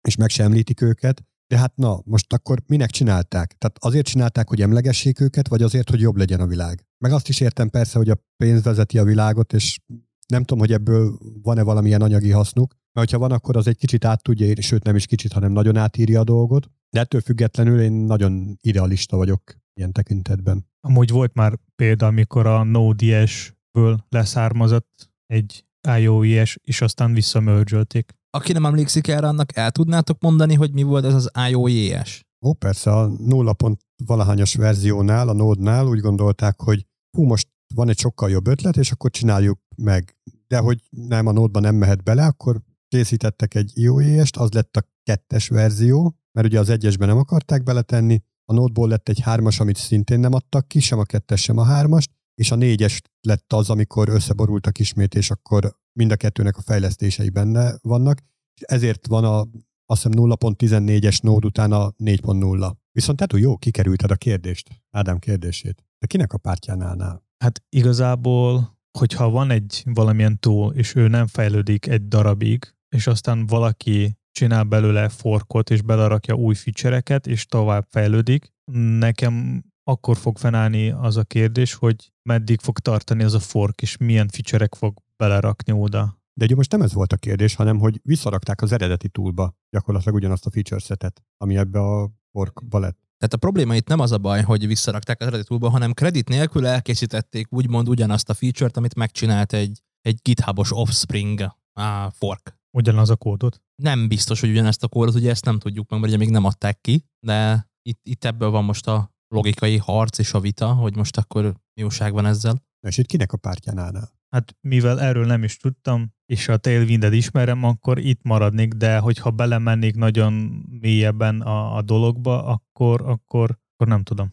és 0.09 0.16
meg 0.16 0.29
sem 0.29 0.46
említik 0.46 0.81
őket, 0.81 1.25
de 1.50 1.58
hát 1.58 1.76
na, 1.76 2.00
most 2.04 2.32
akkor 2.32 2.62
minek 2.66 2.90
csinálták? 2.90 3.54
Tehát 3.58 3.76
azért 3.80 4.06
csinálták, 4.06 4.48
hogy 4.48 4.60
emlegessék 4.60 5.20
őket, 5.20 5.48
vagy 5.48 5.62
azért, 5.62 5.90
hogy 5.90 6.00
jobb 6.00 6.16
legyen 6.16 6.40
a 6.40 6.46
világ? 6.46 6.84
Meg 6.98 7.12
azt 7.12 7.28
is 7.28 7.40
értem 7.40 7.68
persze, 7.68 7.98
hogy 7.98 8.10
a 8.10 8.18
pénz 8.36 8.62
vezeti 8.62 8.98
a 8.98 9.04
világot, 9.04 9.52
és 9.52 9.78
nem 10.26 10.40
tudom, 10.44 10.58
hogy 10.58 10.72
ebből 10.72 11.18
van-e 11.42 11.62
valamilyen 11.62 12.02
anyagi 12.02 12.30
hasznuk, 12.30 12.74
mert 12.92 13.10
ha 13.10 13.18
van, 13.18 13.32
akkor 13.32 13.56
az 13.56 13.66
egy 13.66 13.76
kicsit 13.76 14.04
át 14.04 14.22
tudja 14.22 14.46
írni, 14.46 14.62
sőt 14.62 14.84
nem 14.84 14.96
is 14.96 15.06
kicsit, 15.06 15.32
hanem 15.32 15.52
nagyon 15.52 15.76
átírja 15.76 16.20
a 16.20 16.24
dolgot. 16.24 16.70
De 16.90 17.00
ettől 17.00 17.20
függetlenül 17.20 17.80
én 17.80 17.92
nagyon 17.92 18.58
idealista 18.60 19.16
vagyok 19.16 19.42
ilyen 19.74 19.92
tekintetben. 19.92 20.66
Amúgy 20.80 21.10
volt 21.10 21.34
már 21.34 21.58
példa, 21.76 22.06
amikor 22.06 22.46
a 22.46 22.62
Node.js-ből 22.62 24.04
leszármazott 24.08 25.10
egy 25.26 25.64
IOIS, 25.98 26.58
és 26.62 26.80
aztán 26.80 27.12
visszamörzsölték. 27.12 28.18
Aki 28.31 28.53
nem 28.53 28.66
emlékszik 28.66 29.09
erre, 29.09 29.27
annak 29.27 29.57
el 29.57 29.71
tudnátok 29.71 30.21
mondani, 30.21 30.55
hogy 30.55 30.73
mi 30.73 30.83
volt 30.83 31.05
ez 31.05 31.14
az 31.14 31.31
IOIS? 31.49 32.25
Ó, 32.47 32.53
persze, 32.53 32.90
a 32.90 33.07
nulla 33.07 33.53
pont 33.53 33.81
valahányas 34.05 34.55
verziónál, 34.55 35.29
a 35.29 35.33
Node-nál 35.33 35.87
úgy 35.87 36.01
gondolták, 36.01 36.61
hogy 36.61 36.87
hú, 37.16 37.25
most 37.25 37.49
van 37.75 37.88
egy 37.88 37.99
sokkal 37.99 38.31
jobb 38.31 38.47
ötlet, 38.47 38.77
és 38.77 38.90
akkor 38.90 39.11
csináljuk 39.11 39.59
meg. 39.77 40.16
De 40.47 40.59
hogy 40.59 40.81
nem, 40.90 41.27
a 41.27 41.33
Node-ba 41.33 41.61
nem 41.61 41.75
mehet 41.75 42.03
bele, 42.03 42.25
akkor 42.25 42.61
készítettek 42.88 43.55
egy 43.55 43.71
IOE-est, 43.75 44.37
az 44.37 44.51
lett 44.53 44.77
a 44.77 44.88
kettes 45.03 45.49
verzió, 45.49 46.16
mert 46.33 46.47
ugye 46.47 46.59
az 46.59 46.69
egyesben 46.69 47.09
nem 47.09 47.19
akarták 47.19 47.62
beletenni, 47.62 48.23
a 48.45 48.53
Node-ból 48.53 48.88
lett 48.88 49.09
egy 49.09 49.21
hármas, 49.21 49.61
amit 49.61 49.77
szintén 49.77 50.21
nem 50.21 50.33
adtak 50.33 50.69
ki, 50.69 50.81
sem 50.81 50.99
a 50.99 51.05
kettes, 51.05 51.43
sem 51.43 51.59
a 51.59 51.64
hármast, 51.64 52.11
és 52.40 52.50
a 52.50 52.55
négyes 52.55 53.00
lett 53.20 53.53
az, 53.53 53.70
amikor 53.70 54.09
összeborultak 54.09 54.79
ismét, 54.79 55.14
és 55.14 55.31
akkor 55.31 55.79
mind 55.92 56.12
a 56.12 56.16
kettőnek 56.16 56.57
a 56.57 56.62
fejlesztései 56.62 57.29
benne 57.29 57.74
vannak, 57.83 58.20
ezért 58.61 59.07
van 59.07 59.24
a 59.24 59.48
azt 59.87 60.03
hiszem 60.03 60.24
0.14-es 60.24 61.22
Node 61.22 61.46
után 61.46 61.72
a 61.72 61.90
4.0. 61.90 62.72
Viszont 62.92 63.26
te 63.26 63.38
jó, 63.38 63.57
kikerülted 63.57 64.11
a 64.11 64.14
kérdést, 64.14 64.68
Ádám 64.90 65.18
kérdését. 65.18 65.85
De 65.98 66.07
kinek 66.07 66.33
a 66.33 66.38
pártján 66.38 66.81
állnál? 66.81 67.24
Hát 67.44 67.62
igazából, 67.68 68.79
hogyha 68.98 69.31
van 69.31 69.50
egy 69.50 69.83
valamilyen 69.85 70.38
tool, 70.38 70.74
és 70.74 70.94
ő 70.94 71.09
nem 71.09 71.26
fejlődik 71.26 71.87
egy 71.87 72.09
darabig, 72.09 72.74
és 72.96 73.07
aztán 73.07 73.46
valaki 73.46 74.18
csinál 74.33 74.64
belőle 74.64 75.09
forkot, 75.09 75.70
és 75.70 75.83
belerakja 75.83 76.35
új 76.35 76.55
feature 76.55 77.18
és 77.26 77.46
tovább 77.46 77.87
fejlődik, 77.90 78.53
nekem 78.98 79.64
akkor 79.90 80.16
fog 80.16 80.38
fennállni 80.38 80.90
az 80.90 81.16
a 81.16 81.24
kérdés, 81.24 81.74
hogy 81.74 82.12
meddig 82.22 82.61
fog 82.61 82.79
tartani 82.79 83.22
az 83.22 83.35
a 83.35 83.38
fork, 83.38 83.83
és 83.83 83.96
milyen 83.96 84.29
feature 84.29 84.68
fog 84.76 84.98
belerakni 85.16 85.72
oda. 85.72 86.18
De 86.33 86.44
ugye 86.44 86.55
most 86.55 86.70
nem 86.70 86.83
ez 86.83 86.92
volt 86.92 87.12
a 87.12 87.16
kérdés, 87.16 87.55
hanem 87.55 87.79
hogy 87.79 88.00
visszarakták 88.03 88.62
az 88.62 88.72
eredeti 88.72 89.09
túlba 89.09 89.57
gyakorlatilag 89.70 90.14
ugyanazt 90.14 90.46
a 90.46 90.50
feature 90.50 90.81
setet, 90.81 91.22
ami 91.37 91.57
ebbe 91.57 91.81
a 91.81 92.11
forkba 92.33 92.79
lett. 92.79 92.98
Tehát 93.18 93.35
a 93.35 93.37
probléma 93.37 93.74
itt 93.74 93.88
nem 93.88 94.00
az 94.00 94.12
a 94.12 94.18
baj, 94.18 94.42
hogy 94.42 94.66
visszarakták 94.66 95.20
az 95.20 95.26
eredeti 95.26 95.48
túlba, 95.48 95.70
hanem 95.70 95.92
kredit 95.92 96.29
nélkül 96.29 96.66
elkészítették 96.66 97.53
úgymond 97.53 97.88
ugyanazt 97.88 98.31
a 98.31 98.35
feature-t, 98.35 98.76
amit 98.76 98.94
megcsinált 98.94 99.53
egy, 99.53 99.83
egy 100.00 100.18
GitHubos 100.22 100.72
Offspring 100.72 101.40
uh, 101.40 102.12
fork. 102.12 102.59
Ugyanaz 102.70 103.11
a 103.11 103.16
kódot? 103.16 103.62
Nem 103.83 104.09
biztos, 104.09 104.40
hogy 104.40 104.50
ugyanezt 104.50 104.85
a 104.85 104.88
kódot, 104.88 105.14
ugye 105.14 105.31
ezt 105.31 105.44
nem 105.44 105.59
tudjuk 105.59 105.90
meg, 105.90 106.00
mert 106.00 106.12
ugye 106.12 106.22
még 106.22 106.31
nem 106.31 106.44
adták 106.44 106.81
ki, 106.81 107.05
de 107.26 107.68
itt, 107.83 108.00
itt 108.03 108.24
ebből 108.24 108.50
van 108.50 108.64
most 108.64 108.87
a 108.87 109.14
logikai 109.35 109.77
harc 109.77 110.19
és 110.19 110.33
a 110.33 110.40
vita, 110.40 110.73
hogy 110.73 110.97
most 110.97 111.16
akkor 111.16 111.55
mi 111.75 111.83
újság 111.83 112.12
van 112.12 112.27
ezzel. 112.27 112.62
És 112.81 112.99
itt 112.99 113.07
kinek 113.07 113.33
a 113.33 113.37
pártján 113.37 113.79
állnál? 113.79 114.11
Hát 114.31 114.57
mivel 114.61 115.01
erről 115.01 115.27
nem 115.27 115.45
is 115.45 115.57
tudtam, 115.57 116.12
és 116.27 116.49
a 116.49 116.57
Tailwind-et 116.57 117.12
ismerem, 117.12 117.64
akkor 117.64 117.99
itt 117.99 118.21
maradnék, 118.23 118.73
de 118.73 118.99
hogyha 118.99 119.31
belemennék 119.31 119.97
nagyon 119.97 120.33
mélyebben 120.81 121.40
a, 121.40 121.77
a 121.77 121.83
dologba, 121.83 122.45
akkor, 122.45 123.01
akkor, 123.01 123.59
akkor 123.73 123.87
nem 123.87 124.03
tudom. 124.03 124.33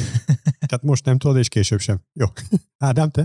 Tehát 0.68 0.82
most 0.82 1.04
nem 1.04 1.18
tudod, 1.18 1.36
és 1.36 1.48
később 1.48 1.80
sem. 1.80 2.00
Jó. 2.12 2.26
Ádám, 2.78 3.10
te? 3.10 3.24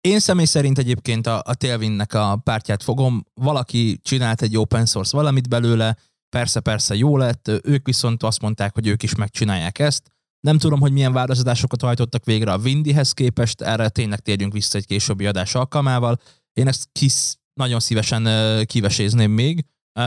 Én 0.00 0.18
személy 0.18 0.44
szerint 0.44 0.78
egyébként 0.78 1.26
a, 1.26 1.42
a 1.44 1.54
Tailwindnek 1.54 2.14
a 2.14 2.36
pártját 2.36 2.82
fogom. 2.82 3.24
Valaki 3.34 3.98
csinált 4.02 4.42
egy 4.42 4.56
open 4.56 4.86
source 4.86 5.16
valamit 5.16 5.48
belőle, 5.48 5.96
persze-persze 6.28 6.94
jó 6.94 7.16
lett, 7.16 7.48
ők 7.62 7.86
viszont 7.86 8.22
azt 8.22 8.40
mondták, 8.40 8.74
hogy 8.74 8.86
ők 8.86 9.02
is 9.02 9.14
megcsinálják 9.14 9.78
ezt. 9.78 10.13
Nem 10.44 10.58
tudom, 10.58 10.80
hogy 10.80 10.92
milyen 10.92 11.12
változatásokat 11.12 11.80
hajtottak 11.80 12.24
végre 12.24 12.52
a 12.52 12.58
Windyhez 12.58 13.12
képest, 13.12 13.60
erre 13.60 13.88
tényleg 13.88 14.20
térjünk 14.20 14.52
vissza 14.52 14.78
egy 14.78 14.86
későbbi 14.86 15.26
adás 15.26 15.54
alkalmával. 15.54 16.18
Én 16.52 16.68
ezt 16.68 16.88
kis, 16.92 17.34
nagyon 17.60 17.80
szívesen 17.80 18.26
kivesézném 18.66 19.30
még. 19.30 19.64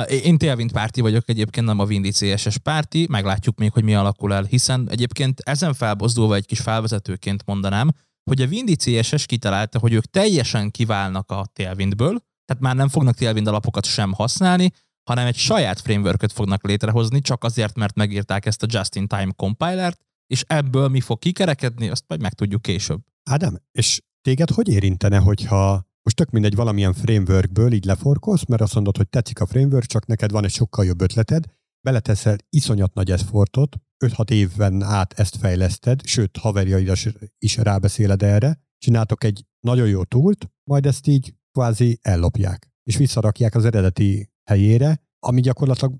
Én 0.07 0.37
Tailwind 0.37 0.71
párti 0.71 1.01
vagyok 1.01 1.29
egyébként, 1.29 1.65
nem 1.65 1.79
a 1.79 1.85
Windy 1.85 2.11
CSS 2.11 2.57
párti, 2.57 3.07
meglátjuk 3.09 3.57
még, 3.57 3.71
hogy 3.71 3.83
mi 3.83 3.95
alakul 3.95 4.33
el, 4.33 4.43
hiszen 4.43 4.87
egyébként 4.89 5.39
ezen 5.39 5.73
felbozdulva 5.73 6.35
egy 6.35 6.45
kis 6.45 6.59
felvezetőként 6.59 7.45
mondanám, 7.45 7.91
hogy 8.29 8.41
a 8.41 8.45
Windy 8.45 8.75
CSS 8.75 9.25
kitalálta, 9.25 9.79
hogy 9.79 9.93
ők 9.93 10.05
teljesen 10.05 10.71
kiválnak 10.71 11.31
a 11.31 11.45
Tailwindből, 11.53 12.19
tehát 12.45 12.63
már 12.63 12.75
nem 12.75 12.89
fognak 12.89 13.15
Tailwind 13.15 13.47
alapokat 13.47 13.85
sem 13.85 14.13
használni, 14.13 14.71
hanem 15.09 15.25
egy 15.25 15.37
saját 15.37 15.81
frameworköt 15.81 16.31
fognak 16.31 16.63
létrehozni, 16.63 17.21
csak 17.21 17.43
azért, 17.43 17.75
mert 17.75 17.95
megírták 17.95 18.45
ezt 18.45 18.63
a 18.63 18.67
just-in-time 18.69 19.31
compilert, 19.35 20.05
és 20.27 20.43
ebből 20.47 20.87
mi 20.87 21.01
fog 21.01 21.19
kikerekedni, 21.19 21.89
azt 21.89 22.03
majd 22.07 22.21
megtudjuk 22.21 22.61
később. 22.61 23.01
Ádám, 23.29 23.57
és 23.71 24.01
téged 24.21 24.49
hogy 24.49 24.67
érintene, 24.67 25.17
hogyha 25.17 25.87
most 26.01 26.15
tök 26.15 26.29
mindegy 26.29 26.55
valamilyen 26.55 26.93
frameworkből 26.93 27.73
így 27.73 27.85
leforkolsz, 27.85 28.45
mert 28.45 28.61
azt 28.61 28.73
mondod, 28.73 28.97
hogy 28.97 29.09
tetszik 29.09 29.39
a 29.39 29.45
framework, 29.45 29.85
csak 29.85 30.05
neked 30.05 30.31
van 30.31 30.43
egy 30.43 30.51
sokkal 30.51 30.85
jobb 30.85 31.01
ötleted, 31.01 31.45
beleteszel 31.81 32.35
iszonyat 32.49 32.93
nagy 32.93 33.11
eszfortot, 33.11 33.75
5-6 34.05 34.29
évben 34.29 34.81
át 34.81 35.13
ezt 35.13 35.37
fejleszted, 35.37 36.05
sőt, 36.05 36.37
haverjaid 36.37 36.91
is 37.39 37.57
rábeszéled 37.57 38.23
erre, 38.23 38.59
csináltok 38.77 39.23
egy 39.23 39.45
nagyon 39.59 39.87
jó 39.87 40.03
túlt, 40.03 40.49
majd 40.63 40.85
ezt 40.85 41.07
így 41.07 41.33
kvázi 41.51 41.99
ellopják, 42.01 42.71
és 42.83 42.97
visszarakják 42.97 43.55
az 43.55 43.65
eredeti 43.65 44.29
helyére, 44.49 45.01
ami 45.19 45.41
gyakorlatilag 45.41 45.95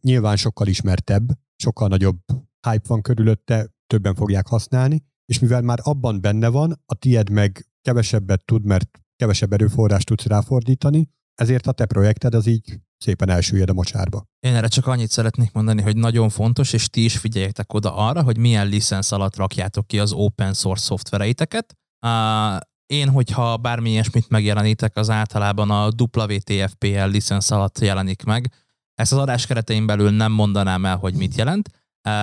nyilván 0.00 0.36
sokkal 0.36 0.66
ismertebb, 0.66 1.28
sokkal 1.56 1.88
nagyobb 1.88 2.20
hype 2.70 2.84
van 2.86 3.02
körülötte, 3.02 3.68
többen 3.86 4.14
fogják 4.14 4.46
használni, 4.46 5.04
és 5.26 5.38
mivel 5.38 5.62
már 5.62 5.78
abban 5.82 6.20
benne 6.20 6.48
van, 6.48 6.82
a 6.86 6.94
tied 6.94 7.30
meg 7.30 7.66
kevesebbet 7.82 8.44
tud, 8.44 8.64
mert 8.64 9.00
kevesebb 9.16 9.52
erőforrást 9.52 10.06
tudsz 10.06 10.26
ráfordítani, 10.26 11.08
ezért 11.34 11.66
a 11.66 11.72
te 11.72 11.86
projekted 11.86 12.34
az 12.34 12.46
így 12.46 12.80
szépen 12.96 13.28
elsüllyed 13.28 13.70
a 13.70 13.72
mocsárba. 13.72 14.24
Én 14.40 14.54
erre 14.54 14.68
csak 14.68 14.86
annyit 14.86 15.10
szeretnék 15.10 15.52
mondani, 15.52 15.82
hogy 15.82 15.96
nagyon 15.96 16.28
fontos, 16.28 16.72
és 16.72 16.88
ti 16.88 17.04
is 17.04 17.18
figyeljetek 17.18 17.72
oda 17.72 17.96
arra, 17.96 18.22
hogy 18.22 18.38
milyen 18.38 18.66
licensz 18.66 19.12
alatt 19.12 19.36
rakjátok 19.36 19.86
ki 19.86 19.98
az 19.98 20.12
open 20.12 20.54
source 20.54 20.84
szoftvereiteket. 20.84 21.76
Uh, 22.06 22.60
én, 22.86 23.08
hogyha 23.08 23.56
bármi 23.56 23.90
ilyesmit 23.90 24.28
megjelenítek, 24.28 24.96
az 24.96 25.10
általában 25.10 25.70
a 25.70 25.88
WTFPL 25.98 27.04
licensz 27.04 27.50
alatt 27.50 27.78
jelenik 27.78 28.22
meg. 28.22 28.52
Ezt 28.94 29.12
az 29.12 29.18
adás 29.18 29.46
keretein 29.46 29.86
belül 29.86 30.10
nem 30.10 30.32
mondanám 30.32 30.84
el, 30.84 30.96
hogy 30.96 31.14
mit 31.14 31.36
jelent. 31.36 31.68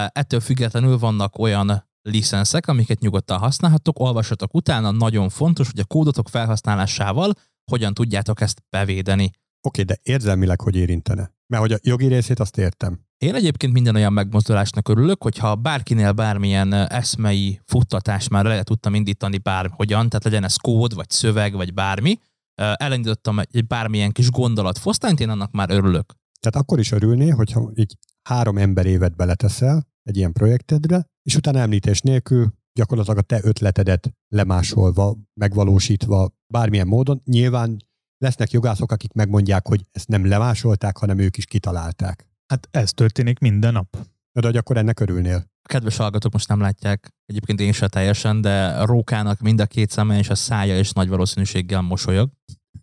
Ettől 0.08 0.40
függetlenül 0.40 0.98
vannak 0.98 1.38
olyan 1.38 1.88
licenszek, 2.02 2.68
amiket 2.68 3.00
nyugodtan 3.00 3.40
használhatok, 3.40 4.00
olvassatok 4.00 4.54
utána, 4.54 4.92
nagyon 4.92 5.30
fontos, 5.30 5.68
hogy 5.72 5.80
a 5.80 5.86
kódotok 5.86 6.30
felhasználásával 6.30 7.34
hogyan 7.72 7.94
tudjátok 7.94 8.42
ezt 8.42 8.64
bevédeni. 8.70 9.32
Oké, 9.62 9.82
de 9.82 9.98
érzelmileg 10.04 10.62
hogy 10.62 10.76
érintene? 10.76 11.34
Mert 11.48 11.62
hogy 11.62 11.72
a 11.72 11.78
jogi 11.82 12.08
részét 12.08 12.40
azt 12.40 12.58
értem. 12.58 13.00
Én 13.18 13.36
egyébként 13.36 13.74
minden 13.74 13.96
olyan 13.96 14.14
megmozdulásnak 14.14 14.88
örülök, 14.88 15.24
hogyha 15.24 15.56
bárkinél 15.56 16.12
bármilyen 16.12 16.74
eszmei 16.74 17.62
futtatást 17.66 18.30
már 18.30 18.46
le 18.46 18.64
tudtam 18.64 18.96
indítani 18.96 19.38
bárhogyan, 19.38 20.10
tehát 20.10 20.24
legyen 20.24 20.44
ez 20.44 20.56
kód, 20.56 20.94
vagy 20.94 21.10
szöveg, 21.10 21.54
vagy 21.54 21.74
bármi, 21.74 22.20
elindítottam 22.56 23.40
egy 23.40 23.68
bármilyen 23.68 24.12
kis 24.12 24.30
gondolatfosztányt, 24.30 25.20
én 25.20 25.30
annak 25.30 25.52
már 25.52 25.70
örülök. 25.70 26.14
Tehát 26.40 26.66
akkor 26.66 26.80
is 26.80 26.92
örülné, 26.92 27.30
hogyha 27.30 27.72
így 27.76 27.98
három 28.30 28.58
ember 28.58 28.86
évet 28.86 29.16
beleteszel 29.16 29.88
egy 30.04 30.18
ilyen 30.18 30.34
projektedre, 30.34 31.06
és 31.24 31.36
utána 31.36 31.60
említés 31.60 32.02
nélkül 32.02 32.54
gyakorlatilag 32.74 33.18
a 33.18 33.22
te 33.22 33.40
ötletedet 33.44 34.14
lemásolva, 34.28 35.16
megvalósítva 35.34 36.30
bármilyen 36.54 36.88
módon. 36.88 37.22
Nyilván 37.26 37.78
lesznek 38.18 38.52
jogászok, 38.52 38.92
akik 38.92 39.14
megmondják, 39.14 39.68
hogy 39.68 39.86
ezt 39.92 40.08
nem 40.08 40.28
lemásolták, 40.28 40.98
hanem 40.98 41.18
ők 41.18 41.38
is 41.38 41.46
kitalálták. 41.46 42.28
Hát 42.48 42.68
ez 42.72 42.92
történik 42.92 43.40
minden 43.40 43.74
nap. 43.74 43.98
De 44.40 44.48
hogy 44.48 44.58
akkor 44.58 44.78
ennek 44.78 45.00
örülnél. 45.00 45.36
A 45.62 45.68
kedves 45.68 45.98
hallgatók 45.98 46.34
most 46.34 46.48
nem 46.48 46.60
látják, 46.60 47.10
egyébként 47.26 47.60
én 47.60 47.72
se 47.72 47.88
teljesen, 47.88 48.42
de 48.42 48.84
Rókának 48.84 49.40
mind 49.40 49.60
a 49.60 49.66
két 49.66 49.90
szeme 49.90 50.18
és 50.18 50.30
a 50.30 50.36
szája 50.36 50.80
is 50.80 50.92
nagy 50.92 51.10
valószínűséggel 51.10 51.82
mosolyog. 51.82 52.30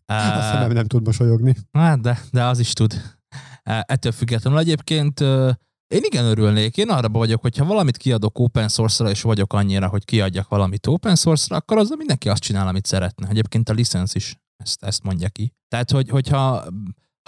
A 0.07 0.41
szemem 0.41 0.73
nem 0.73 0.87
tud 0.87 1.05
mosolyogni. 1.07 1.57
Hát, 1.73 2.01
de, 2.01 2.21
de 2.33 2.45
az 2.45 2.59
is 2.59 2.73
tud. 2.73 3.16
Ettől 3.67 4.13
függetlenül 4.13 4.59
egyébként 4.59 5.21
én 5.87 6.03
igen 6.03 6.25
örülnék, 6.25 6.77
én 6.77 6.91
arra 6.91 7.09
vagyok, 7.09 7.41
hogyha 7.41 7.65
valamit 7.65 7.97
kiadok 7.97 8.39
open 8.39 8.69
source-ra, 8.69 9.11
és 9.11 9.23
vagyok 9.23 9.53
annyira, 9.53 9.89
hogy 9.89 10.05
kiadjak 10.05 10.49
valamit 10.49 10.87
open 10.87 11.15
source-ra, 11.17 11.57
akkor 11.57 11.79
az 11.79 11.95
mindenki 11.99 12.29
azt 12.29 12.43
csinál, 12.43 12.69
amit 12.69 12.87
szeretne. 12.87 13.29
Egyébként 13.29 13.69
a 13.69 13.73
licensz 13.73 14.15
is 14.15 14.37
ezt, 14.57 14.85
ezt 14.85 15.03
mondja 15.03 15.29
ki. 15.29 15.53
Tehát, 15.69 15.91
hogy, 15.91 16.09
hogyha 16.09 16.65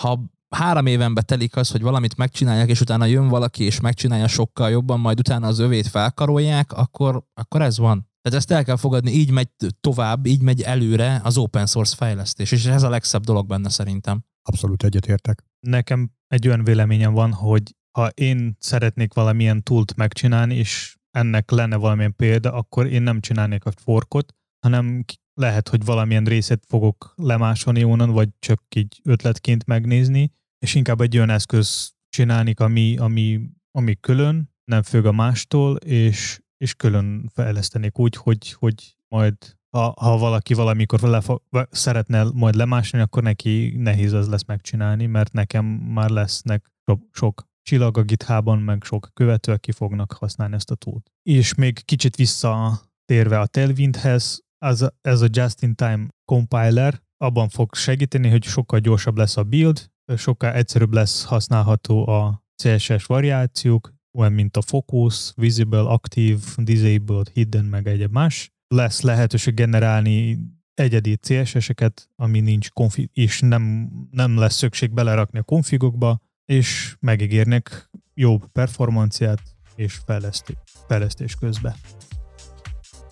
ha 0.02 0.20
három 0.48 0.86
éven 0.86 1.18
telik 1.24 1.56
az, 1.56 1.70
hogy 1.70 1.82
valamit 1.82 2.16
megcsinálják, 2.16 2.68
és 2.68 2.80
utána 2.80 3.04
jön 3.04 3.28
valaki, 3.28 3.64
és 3.64 3.80
megcsinálja 3.80 4.28
sokkal 4.28 4.70
jobban, 4.70 5.00
majd 5.00 5.18
utána 5.18 5.46
az 5.46 5.58
övét 5.58 5.86
felkarolják, 5.86 6.72
akkor, 6.72 7.22
akkor 7.34 7.62
ez 7.62 7.78
van. 7.78 8.08
Tehát 8.22 8.38
ezt 8.38 8.50
el 8.50 8.64
kell 8.64 8.76
fogadni, 8.76 9.10
így 9.10 9.30
megy 9.30 9.48
tovább, 9.80 10.26
így 10.26 10.42
megy 10.42 10.62
előre 10.62 11.20
az 11.24 11.36
open 11.36 11.66
source 11.66 11.96
fejlesztés, 11.96 12.52
és 12.52 12.64
ez 12.64 12.82
a 12.82 12.88
legszebb 12.88 13.24
dolog 13.24 13.46
benne 13.46 13.68
szerintem. 13.68 14.24
Abszolút 14.48 14.84
egyetértek. 14.84 15.44
Nekem 15.60 16.10
egy 16.26 16.46
olyan 16.46 16.64
véleményem 16.64 17.12
van, 17.12 17.32
hogy 17.32 17.74
ha 17.98 18.08
én 18.08 18.56
szeretnék 18.58 19.14
valamilyen 19.14 19.62
túlt 19.62 19.96
megcsinálni, 19.96 20.54
és 20.54 20.96
ennek 21.10 21.50
lenne 21.50 21.76
valamilyen 21.76 22.16
példa, 22.16 22.52
akkor 22.52 22.86
én 22.86 23.02
nem 23.02 23.20
csinálnék 23.20 23.64
a 23.64 23.70
forkot, 23.70 24.34
hanem 24.60 25.04
lehet, 25.34 25.68
hogy 25.68 25.84
valamilyen 25.84 26.24
részét 26.24 26.64
fogok 26.68 27.12
lemásolni 27.16 27.84
onnan, 27.84 28.10
vagy 28.10 28.28
csak 28.38 28.62
így 28.74 29.00
ötletként 29.04 29.66
megnézni, 29.66 30.30
és 30.58 30.74
inkább 30.74 31.00
egy 31.00 31.16
olyan 31.16 31.30
eszköz 31.30 31.92
csinálni, 32.08 32.52
ami, 32.56 32.96
ami, 32.96 33.40
ami 33.70 33.96
külön, 34.00 34.54
nem 34.64 34.82
függ 34.82 35.04
a 35.04 35.12
mástól, 35.12 35.76
és, 35.76 36.40
és 36.56 36.74
külön 36.74 37.30
fejlesztenék 37.34 37.98
úgy, 37.98 38.16
hogy, 38.16 38.52
hogy 38.52 38.96
majd 39.08 39.57
ha, 39.70 39.94
ha 40.00 40.18
valaki 40.18 40.54
valamikor 40.54 41.00
lefo- 41.00 41.42
szeretne 41.70 42.24
majd 42.34 42.54
lemásolni, 42.54 43.06
akkor 43.06 43.22
neki 43.22 43.74
nehéz 43.76 44.12
az 44.12 44.28
lesz 44.28 44.44
megcsinálni, 44.44 45.06
mert 45.06 45.32
nekem 45.32 45.64
már 45.64 46.10
lesznek 46.10 46.72
sok 47.12 47.46
csillag 47.62 47.98
a 47.98 48.02
githában, 48.02 48.58
meg 48.58 48.82
sok 48.82 49.10
követő, 49.14 49.52
aki 49.52 49.72
fognak 49.72 50.12
használni 50.12 50.54
ezt 50.54 50.70
a 50.70 50.74
túlt. 50.74 51.10
És 51.22 51.54
még 51.54 51.84
kicsit 51.84 52.16
visszatérve 52.16 53.40
a 53.40 53.46
Tailwindhez, 53.46 54.40
az, 54.58 54.92
ez 55.00 55.20
a 55.20 55.28
just-in-time 55.30 56.06
compiler 56.24 57.02
abban 57.16 57.48
fog 57.48 57.74
segíteni, 57.74 58.28
hogy 58.28 58.44
sokkal 58.44 58.78
gyorsabb 58.78 59.16
lesz 59.16 59.36
a 59.36 59.42
build, 59.42 59.90
sokkal 60.16 60.52
egyszerűbb 60.52 60.92
lesz 60.92 61.24
használható 61.24 62.08
a 62.08 62.42
CSS 62.62 63.04
variációk, 63.04 63.94
olyan 64.18 64.32
mint 64.32 64.56
a 64.56 64.62
focus, 64.62 65.32
visible, 65.36 65.80
active, 65.80 66.40
disabled, 66.56 67.28
hidden, 67.28 67.64
meg 67.64 67.86
egyéb 67.86 68.12
más. 68.12 68.52
Lesz 68.68 69.00
lehetőség 69.00 69.54
generálni 69.54 70.38
egyedi 70.74 71.16
CSS-eket, 71.16 72.08
ami 72.16 72.40
nincs 72.40 72.70
konfig, 72.70 73.10
és 73.12 73.40
nem, 73.40 73.90
nem 74.10 74.38
lesz 74.38 74.54
szükség 74.54 74.92
belerakni 74.92 75.38
a 75.38 75.42
konfigokba, 75.42 76.20
és 76.44 76.96
megígérnek 77.00 77.90
jobb 78.14 78.46
performanciát 78.52 79.42
és 79.76 80.00
fejlesztés, 80.06 80.56
fejlesztés 80.86 81.34
közben. 81.34 81.74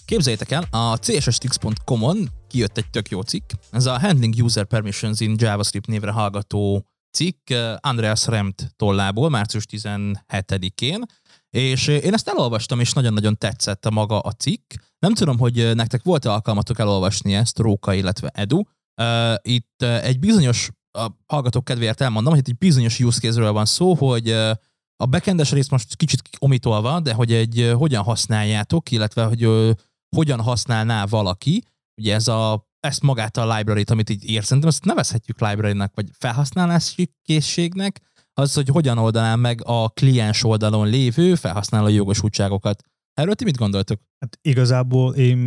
Képzeljétek 0.05 0.51
el, 0.51 0.65
a 0.71 0.99
csstix.com-on 0.99 2.29
kijött 2.49 2.77
egy 2.77 2.91
tök 2.91 3.09
jó 3.09 3.21
cikk. 3.21 3.51
Ez 3.71 3.87
a 3.87 4.01
Handling 4.01 4.35
User 4.35 4.65
Permissions 4.65 5.21
in 5.21 5.35
JavaScript 5.39 5.87
névre 5.87 6.11
hallgató 6.11 6.87
cikk 7.11 7.51
eh, 7.51 7.77
Andreas 7.81 8.27
Remt 8.27 8.73
tollából, 8.77 9.29
március 9.29 9.65
17-én, 9.71 11.05
és 11.57 11.87
én 11.87 12.13
ezt 12.13 12.29
elolvastam, 12.29 12.81
és 12.81 12.93
nagyon-nagyon 12.93 13.39
tetszett 13.39 13.87
a 13.87 13.91
maga 13.91 14.19
a 14.19 14.33
cikk. 14.33 14.73
Nem 14.99 15.15
tudom, 15.15 15.39
hogy 15.39 15.61
eh, 15.61 15.75
nektek 15.75 16.03
volt-e 16.03 16.33
alkalmatok 16.33 16.79
elolvasni 16.79 17.35
ezt, 17.35 17.59
Róka, 17.59 17.95
illetve 17.95 18.29
Edu. 18.29 18.63
Eh, 18.95 19.35
itt 19.43 19.83
egy 19.83 20.19
bizonyos, 20.19 20.71
a 20.99 21.11
hallgatók 21.27 21.65
kedvéért 21.65 22.01
elmondom, 22.01 22.33
hogy 22.33 22.41
itt 22.41 22.49
egy 22.49 22.59
bizonyos 22.59 23.01
use 23.01 23.21
case-ről 23.21 23.53
van 23.53 23.65
szó, 23.65 23.95
hogy 23.95 24.31
a 24.97 25.07
backendes 25.07 25.53
részt 25.53 25.71
most 25.71 25.97
kicsit 25.97 26.23
omitolva, 26.39 27.01
de 27.01 27.13
hogy 27.13 27.33
egy 27.33 27.73
hogyan 27.77 28.03
használjátok, 28.03 28.91
illetve 28.91 29.25
hogy 29.25 29.49
hogyan 30.17 30.41
használná 30.41 31.07
valaki, 31.07 31.63
ugye 32.01 32.15
ez 32.15 32.29
a, 32.29 32.69
ezt 32.81 33.03
magát 33.03 33.37
a 33.37 33.57
library-t, 33.57 33.91
amit 33.91 34.11
így 34.11 34.31
ér, 34.31 34.45
szerintem 34.45 34.69
ezt 34.69 34.85
nevezhetjük 34.85 35.41
library-nak, 35.41 35.95
vagy 35.95 36.09
felhasználási 36.13 37.15
készségnek, 37.23 38.01
az, 38.39 38.55
hogy 38.55 38.69
hogyan 38.69 38.99
oldanám 38.99 39.41
meg 39.41 39.61
a 39.65 39.89
kliens 39.89 40.45
oldalon 40.45 40.89
lévő 40.89 41.35
felhasználó 41.35 41.89
jogosultságokat. 41.89 42.83
Erről 43.15 43.35
ti 43.35 43.45
mit 43.45 43.57
gondoltok? 43.57 44.01
Hát 44.19 44.39
igazából 44.43 45.15
én 45.15 45.39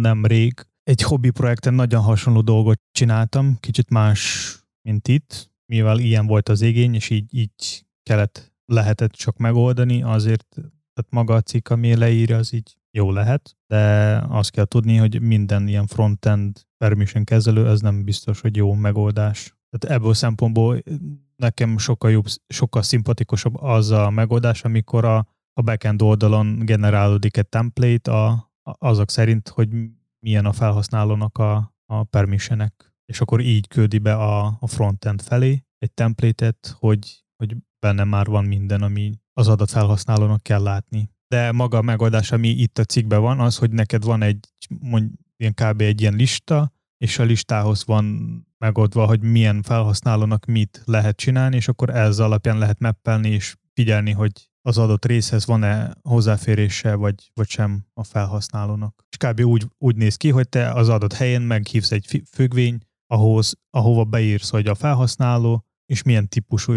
nem 0.00 0.26
rég 0.26 0.66
egy 0.82 1.02
hobbi 1.02 1.30
projekten 1.30 1.74
nagyon 1.74 2.02
hasonló 2.02 2.40
dolgot 2.40 2.80
csináltam, 2.92 3.56
kicsit 3.60 3.90
más, 3.90 4.54
mint 4.82 5.08
itt, 5.08 5.50
mivel 5.66 5.98
ilyen 5.98 6.26
volt 6.26 6.48
az 6.48 6.60
igény, 6.60 6.94
és 6.94 7.10
így, 7.10 7.34
így 7.34 7.86
kellett, 8.02 8.52
lehetett 8.64 9.12
csak 9.12 9.36
megoldani, 9.36 10.02
azért 10.02 10.48
tehát 10.94 11.10
maga 11.10 11.34
a 11.34 11.40
cikk, 11.40 11.68
ami 11.68 11.94
leírja, 11.94 12.36
az 12.36 12.52
így 12.52 12.76
jó 12.90 13.12
lehet, 13.12 13.56
de 13.66 14.14
azt 14.28 14.50
kell 14.50 14.64
tudni, 14.64 14.96
hogy 14.96 15.20
minden 15.20 15.68
ilyen 15.68 15.86
frontend 15.86 16.66
permission 16.76 17.24
kezelő, 17.24 17.68
ez 17.68 17.80
nem 17.80 18.04
biztos, 18.04 18.40
hogy 18.40 18.56
jó 18.56 18.74
megoldás. 18.74 19.54
Tehát 19.70 19.96
ebből 19.96 20.10
a 20.10 20.14
szempontból 20.14 20.82
nekem 21.36 21.78
sokkal 21.78 22.10
jobb, 22.10 22.26
sokkal 22.48 22.82
szimpatikusabb 22.82 23.56
az 23.56 23.90
a 23.90 24.10
megoldás, 24.10 24.64
amikor 24.64 25.04
a, 25.04 25.16
a 25.52 25.62
backend 25.62 26.02
oldalon 26.02 26.58
generálódik 26.58 27.36
egy 27.36 27.48
template 27.48 28.12
a, 28.12 28.52
azok 28.62 29.10
szerint, 29.10 29.48
hogy 29.48 29.68
milyen 30.18 30.46
a 30.46 30.52
felhasználónak 30.52 31.38
a, 31.38 31.74
a 31.86 32.04
permissionek, 32.04 32.94
és 33.04 33.20
akkor 33.20 33.40
így 33.40 33.68
küldi 33.68 33.98
be 33.98 34.14
a, 34.14 34.56
a 34.60 34.66
frontend 34.66 35.22
felé 35.22 35.64
egy 35.78 35.92
template-et, 35.92 36.76
hogy, 36.78 37.24
hogy 37.36 37.56
benne 37.78 38.04
már 38.04 38.26
van 38.26 38.44
minden, 38.44 38.82
ami 38.82 39.12
az 39.32 39.48
adat 39.48 39.70
felhasználónak 39.70 40.42
kell 40.42 40.62
látni 40.62 41.10
de 41.30 41.52
maga 41.52 41.78
a 41.78 41.82
megoldás, 41.82 42.32
ami 42.32 42.48
itt 42.48 42.78
a 42.78 42.84
cikkben 42.84 43.20
van, 43.20 43.40
az, 43.40 43.56
hogy 43.56 43.70
neked 43.70 44.04
van 44.04 44.22
egy, 44.22 44.48
mondj, 44.80 45.14
ilyen 45.36 45.54
kb. 45.54 45.80
egy 45.80 46.00
ilyen 46.00 46.14
lista, 46.14 46.72
és 46.96 47.18
a 47.18 47.22
listához 47.22 47.84
van 47.84 48.46
megoldva, 48.60 49.06
hogy 49.06 49.20
milyen 49.20 49.62
felhasználónak 49.62 50.44
mit 50.44 50.82
lehet 50.84 51.16
csinálni, 51.16 51.56
és 51.56 51.68
akkor 51.68 51.90
ez 51.90 52.18
alapján 52.18 52.58
lehet 52.58 52.78
mappelni, 52.78 53.28
és 53.28 53.56
figyelni, 53.72 54.12
hogy 54.12 54.50
az 54.62 54.78
adott 54.78 55.04
részhez 55.04 55.46
van-e 55.46 55.94
hozzáférése, 56.02 56.94
vagy, 56.94 57.30
vagy 57.34 57.48
sem 57.48 57.84
a 57.94 58.04
felhasználónak. 58.04 59.04
És 59.08 59.16
kb. 59.16 59.40
úgy, 59.40 59.66
úgy 59.78 59.96
néz 59.96 60.16
ki, 60.16 60.30
hogy 60.30 60.48
te 60.48 60.72
az 60.72 60.88
adott 60.88 61.12
helyen 61.12 61.42
meghívsz 61.42 61.90
egy 61.90 62.22
függvény, 62.30 62.78
ahhoz, 63.06 63.54
ahova 63.70 64.04
beírsz, 64.04 64.50
hogy 64.50 64.66
a 64.66 64.74
felhasználó, 64.74 65.64
és 65.86 66.02
milyen 66.02 66.28
típusú 66.28 66.72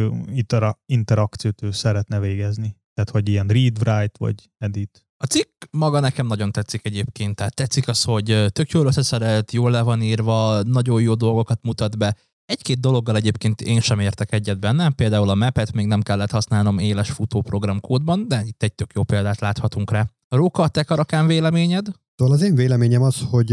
interakciót 0.85 1.61
ő 1.61 1.71
szeretne 1.71 2.19
végezni. 2.19 2.75
Tehát, 2.93 3.09
hogy 3.09 3.29
ilyen 3.29 3.47
read, 3.47 3.77
write, 3.77 4.17
vagy 4.17 4.49
edit. 4.57 5.05
A 5.23 5.25
cikk 5.25 5.63
maga 5.71 5.99
nekem 5.99 6.27
nagyon 6.27 6.51
tetszik 6.51 6.85
egyébként, 6.85 7.35
tehát 7.35 7.55
tetszik 7.55 7.87
az, 7.87 8.03
hogy 8.03 8.45
tök 8.49 8.69
jól 8.69 8.85
összeszerelt, 8.85 9.51
jól 9.51 9.71
le 9.71 9.81
van 9.81 10.01
írva, 10.01 10.63
nagyon 10.63 11.01
jó 11.01 11.13
dolgokat 11.13 11.59
mutat 11.61 11.97
be. 11.97 12.17
Egy-két 12.45 12.79
dologgal 12.79 13.15
egyébként 13.15 13.61
én 13.61 13.79
sem 13.79 13.99
értek 13.99 14.33
egyet 14.33 14.59
benne, 14.59 14.89
például 14.89 15.29
a 15.29 15.35
mapet 15.35 15.73
még 15.73 15.85
nem 15.85 16.01
kellett 16.01 16.31
használnom 16.31 16.77
éles 16.77 17.11
futóprogram 17.11 17.79
kódban, 17.79 18.27
de 18.27 18.43
itt 18.45 18.63
egy 18.63 18.73
tök 18.73 18.91
jó 18.93 19.03
példát 19.03 19.39
láthatunk 19.39 19.91
rá. 19.91 20.09
Róka, 20.29 20.67
te 20.67 20.83
karakán 20.83 21.27
véleményed? 21.27 21.85
Szóval 22.15 22.33
az 22.33 22.41
én 22.41 22.55
véleményem 22.55 23.01
az, 23.01 23.21
hogy 23.29 23.51